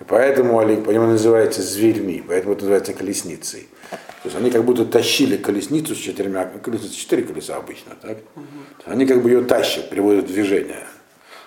И 0.00 0.04
поэтому 0.04 0.58
они, 0.58 0.76
поэтому 0.76 1.06
называются 1.06 1.62
зверьми, 1.62 2.22
поэтому 2.26 2.54
это 2.54 2.62
называется 2.62 2.92
колесницей. 2.92 3.68
То 3.90 4.28
есть 4.28 4.36
они 4.36 4.50
как 4.50 4.64
будто 4.64 4.84
тащили 4.84 5.36
колесницу 5.36 5.94
с 5.94 5.98
четырьмя, 5.98 6.44
колесница 6.62 6.94
четыре 6.94 7.22
колеса 7.22 7.56
обычно, 7.56 7.94
так? 8.00 8.18
Они 8.86 9.06
как 9.06 9.22
бы 9.22 9.30
ее 9.30 9.44
тащат, 9.44 9.90
приводят 9.90 10.24
в 10.24 10.28
движение. 10.28 10.84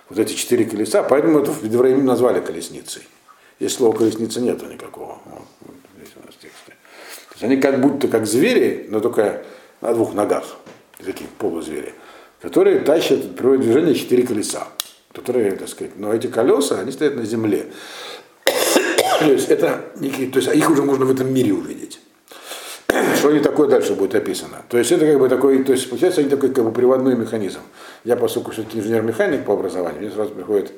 Вот 0.10 0.20
эти 0.20 0.34
четыре 0.34 0.66
колеса, 0.66 1.04
поэтому 1.04 1.40
это 1.40 1.52
в 1.52 1.64
Евреи 1.64 1.96
назвали 1.96 2.40
колесницей. 2.40 3.04
Здесь 3.60 3.74
слова 3.76 3.96
колесница 3.96 4.40
нету 4.40 4.66
никакого. 4.68 5.20
Вот, 5.26 5.42
вот 5.62 5.76
здесь 5.98 6.14
у 6.16 6.26
нас 6.26 6.36
в 6.36 6.40
тексте. 6.40 6.72
То 7.30 7.34
есть 7.34 7.44
они 7.44 7.58
как 7.58 7.82
будто 7.82 8.08
как 8.08 8.26
звери, 8.26 8.88
но 8.90 9.00
только 9.02 9.44
на 9.82 9.94
двух 9.94 10.14
ногах, 10.14 10.56
такие 11.04 11.30
полузвери, 11.38 11.94
которые 12.42 12.80
тащат, 12.80 13.36
приводят 13.36 13.62
в 13.62 13.66
движение 13.66 13.96
четыре 13.96 14.26
колеса. 14.26 14.68
Которые, 15.18 15.52
так 15.54 15.68
сказать, 15.68 15.94
но 15.98 16.14
эти 16.14 16.28
колеса, 16.28 16.80
они 16.80 16.92
стоят 16.92 17.16
на 17.16 17.26
земле. 17.26 17.66
То 19.20 19.26
есть 19.26 19.50
это 19.50 19.86
некие, 19.96 20.30
то 20.30 20.38
есть 20.38 20.54
их 20.56 20.70
уже 20.70 20.84
можно 20.84 21.06
в 21.06 21.12
этом 21.12 21.34
мире 21.34 21.54
увидеть. 21.54 22.00
Что 23.18 23.30
они 23.30 23.40
такое 23.40 23.68
дальше 23.68 23.96
будет 23.96 24.14
описано. 24.14 24.62
То 24.70 24.78
есть 24.78 24.92
это 24.92 25.08
как 25.08 25.20
бы 25.20 25.28
такой, 25.28 25.64
то 25.64 25.72
есть 25.72 25.90
получается 25.90 26.22
они 26.22 26.30
такой 26.30 26.54
как 26.54 26.64
бы 26.64 26.72
приводной 26.72 27.16
механизм. 27.16 27.62
Я, 28.04 28.16
поскольку 28.16 28.52
все-таки 28.52 28.78
инженер-механик 28.78 29.44
по 29.44 29.54
образованию, 29.54 30.02
мне 30.02 30.12
сразу 30.12 30.36
приходит 30.36 30.72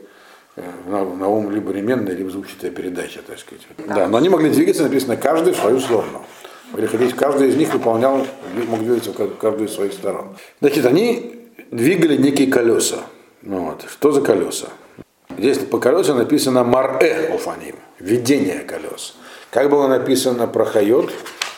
э, 0.55 0.61
на, 0.87 1.03
на 1.03 1.27
ум 1.27 1.51
либо 1.51 1.73
ременная, 1.73 2.15
либо 2.15 2.29
звучатая 2.29 2.71
передача, 2.71 3.19
так 3.27 3.39
сказать. 3.39 3.63
Да, 3.87 4.07
но 4.07 4.17
они 4.17 4.29
могли 4.29 4.49
двигаться, 4.51 4.83
написано, 4.83 5.17
каждый 5.17 5.51
в 5.51 5.57
свою 5.57 5.81
сторону. 5.81 6.23
Могли 6.71 6.87
ходить, 6.87 7.13
каждый 7.13 7.49
из 7.49 7.57
них 7.57 7.73
выполнял, 7.73 8.25
мог 8.69 8.79
двигаться 8.79 9.11
в 9.11 9.37
каждую 9.37 9.67
из 9.67 9.73
своих 9.73 9.91
сторон. 9.91 10.37
Значит, 10.61 10.85
они 10.85 11.35
двигали 11.71 12.15
некие 12.15 12.49
колеса. 12.49 12.99
Ну 13.41 13.65
Вот. 13.65 13.85
Что 13.89 14.11
за 14.11 14.21
колеса? 14.21 14.67
Здесь 15.37 15.59
по 15.59 15.79
колесам 15.79 16.17
написано 16.17 16.63
Мар-э 16.63 17.33
Офаним, 17.33 17.75
видение 17.99 18.59
колес. 18.59 19.15
Как 19.51 19.69
было 19.69 19.87
написано 19.87 20.47
про 20.47 20.65
Хайот, 20.65 21.11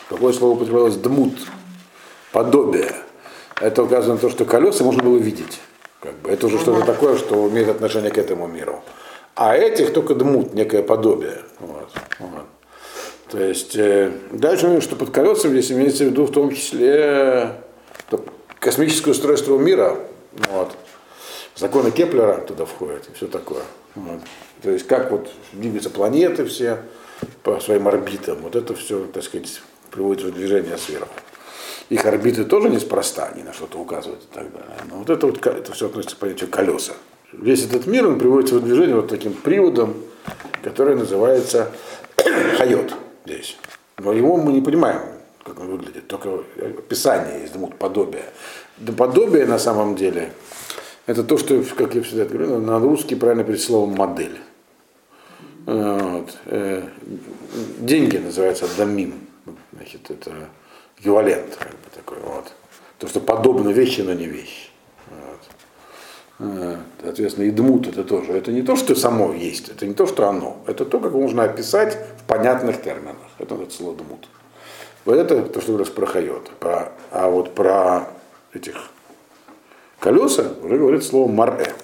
какое 0.08 0.32
слово 0.32 0.54
употреблялось 0.54 0.96
дмут, 0.96 1.34
подобие. 2.32 2.92
Это 3.60 3.82
указано 3.82 4.14
на 4.14 4.20
то, 4.20 4.30
что 4.30 4.44
колеса 4.44 4.84
можно 4.84 5.02
было 5.02 5.16
видеть. 5.16 5.60
Как 6.00 6.14
бы. 6.16 6.30
Это 6.30 6.46
уже 6.46 6.58
что-то 6.58 6.84
такое, 6.84 7.16
что 7.16 7.48
имеет 7.48 7.68
отношение 7.68 8.10
к 8.10 8.18
этому 8.18 8.46
миру. 8.46 8.82
А 9.34 9.56
этих 9.56 9.92
только 9.92 10.14
дмут, 10.14 10.52
некое 10.52 10.82
подобие. 10.82 11.38
Вот. 11.60 11.90
Вот. 12.18 12.46
То 13.30 13.42
есть 13.42 13.76
э, 13.76 14.12
дальше, 14.30 14.80
что 14.80 14.94
под 14.94 15.10
колесами 15.10 15.52
здесь 15.52 15.72
имеется 15.72 16.04
в 16.04 16.08
виду 16.08 16.26
в 16.26 16.32
том 16.32 16.54
числе 16.54 17.56
э, 18.10 18.16
космическое 18.58 19.12
устройство 19.12 19.56
мира. 19.58 19.96
Вот. 20.50 20.72
Законы 21.56 21.90
Кеплера 21.90 22.38
туда 22.38 22.64
входят 22.64 23.08
и 23.08 23.14
все 23.14 23.26
такое. 23.26 23.62
Вот. 23.94 24.20
То 24.62 24.70
есть 24.70 24.86
как 24.86 25.10
вот 25.10 25.30
двигаются 25.52 25.90
планеты 25.90 26.44
все 26.46 26.78
по 27.42 27.60
своим 27.60 27.88
орбитам. 27.88 28.38
Вот 28.42 28.56
это 28.56 28.74
все, 28.74 29.04
так 29.06 29.22
сказать, 29.22 29.60
приводит 29.90 30.24
в 30.24 30.32
движение 30.32 30.78
сверху. 30.78 31.12
Их 31.90 32.06
орбиты 32.06 32.44
тоже 32.44 32.70
неспроста, 32.70 33.30
они 33.34 33.42
на 33.42 33.52
что-то 33.52 33.78
указывают 33.78 34.22
и 34.22 34.34
так 34.34 34.50
далее. 34.50 34.76
Но 34.90 34.98
вот 34.98 35.10
это 35.10 35.26
вот 35.26 35.46
это 35.46 35.72
все 35.72 35.86
относится 35.86 36.16
к 36.16 36.18
понятию 36.20 36.48
колеса. 36.48 36.94
Весь 37.32 37.64
этот 37.64 37.86
мир 37.86 38.06
он 38.06 38.18
приводится 38.18 38.56
в 38.56 38.64
движение 38.64 38.96
вот 38.96 39.08
таким 39.08 39.34
приводом, 39.34 39.94
который 40.62 40.96
называется 40.96 41.70
хайот 42.56 42.94
здесь. 43.26 43.56
Но 43.98 44.12
его 44.12 44.36
мы 44.36 44.52
не 44.52 44.62
понимаем, 44.62 45.02
как 45.44 45.60
он 45.60 45.68
выглядит, 45.68 46.08
только 46.08 46.40
описание 46.56 47.40
есть, 47.40 47.52
дмут, 47.52 47.76
подобие. 47.76 48.24
Да 48.78 48.92
подобие 48.92 49.46
на 49.46 49.58
самом 49.58 49.96
деле, 49.96 50.32
это 51.06 51.24
то, 51.24 51.36
что, 51.36 51.62
как 51.76 51.94
я 51.94 52.02
всегда 52.02 52.24
говорю, 52.24 52.58
на 52.58 52.78
русский 52.78 53.14
правильно 53.14 53.44
перед 53.44 53.60
словом 53.60 53.94
модель. 53.96 54.38
Вот. 55.66 56.38
Э, 56.46 56.82
Деньги 57.78 58.16
называются 58.16 58.66
дамим. 58.76 59.14
Значит, 59.72 60.10
это 60.10 60.32
эквивалент 60.98 61.56
как 61.56 61.70
бы 61.70 61.90
такой 61.94 62.18
вот. 62.18 62.52
То, 62.98 63.08
что 63.08 63.20
подобно 63.20 63.70
вещи, 63.70 64.00
но 64.00 64.12
не 64.12 64.26
вещь. 64.26 64.70
Вот. 65.10 65.40
Э, 66.38 66.76
Соответственно, 67.02 67.46
и 67.46 67.50
дмут 67.50 67.88
это 67.88 68.04
тоже. 68.04 68.32
Это 68.32 68.52
не 68.52 68.62
то, 68.62 68.76
что 68.76 68.94
само 68.94 69.32
есть, 69.32 69.68
это 69.68 69.86
не 69.86 69.94
то, 69.94 70.06
что 70.06 70.28
оно. 70.28 70.62
Это 70.66 70.84
то, 70.84 71.00
как 71.00 71.12
можно 71.12 71.44
описать 71.44 71.98
в 72.18 72.24
понятных 72.28 72.80
терминах. 72.80 73.16
Это 73.38 73.54
вот 73.56 73.72
слово 73.72 73.96
дмут. 73.96 74.28
Вот 75.04 75.16
это 75.16 75.42
то, 75.42 75.60
что 75.60 75.72
говорилось 75.72 75.92
про 75.92 76.06
хайот. 76.06 76.50
Про, 76.60 76.92
а 77.10 77.28
вот 77.28 77.54
про 77.54 78.08
этих 78.52 78.91
колеса 80.02 80.52
уже 80.62 80.76
говорит 80.76 81.04
слово 81.04 81.30
маре. 81.30 81.74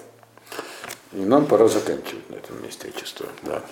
И 1.13 1.21
нам 1.21 1.45
пора 1.45 1.67
заканчивать 1.67 2.29
на 2.29 2.35
этом 2.35 2.61
месте, 2.61 2.91
я 2.93 2.99
чувствую. 2.99 3.31
Да. 3.43 3.63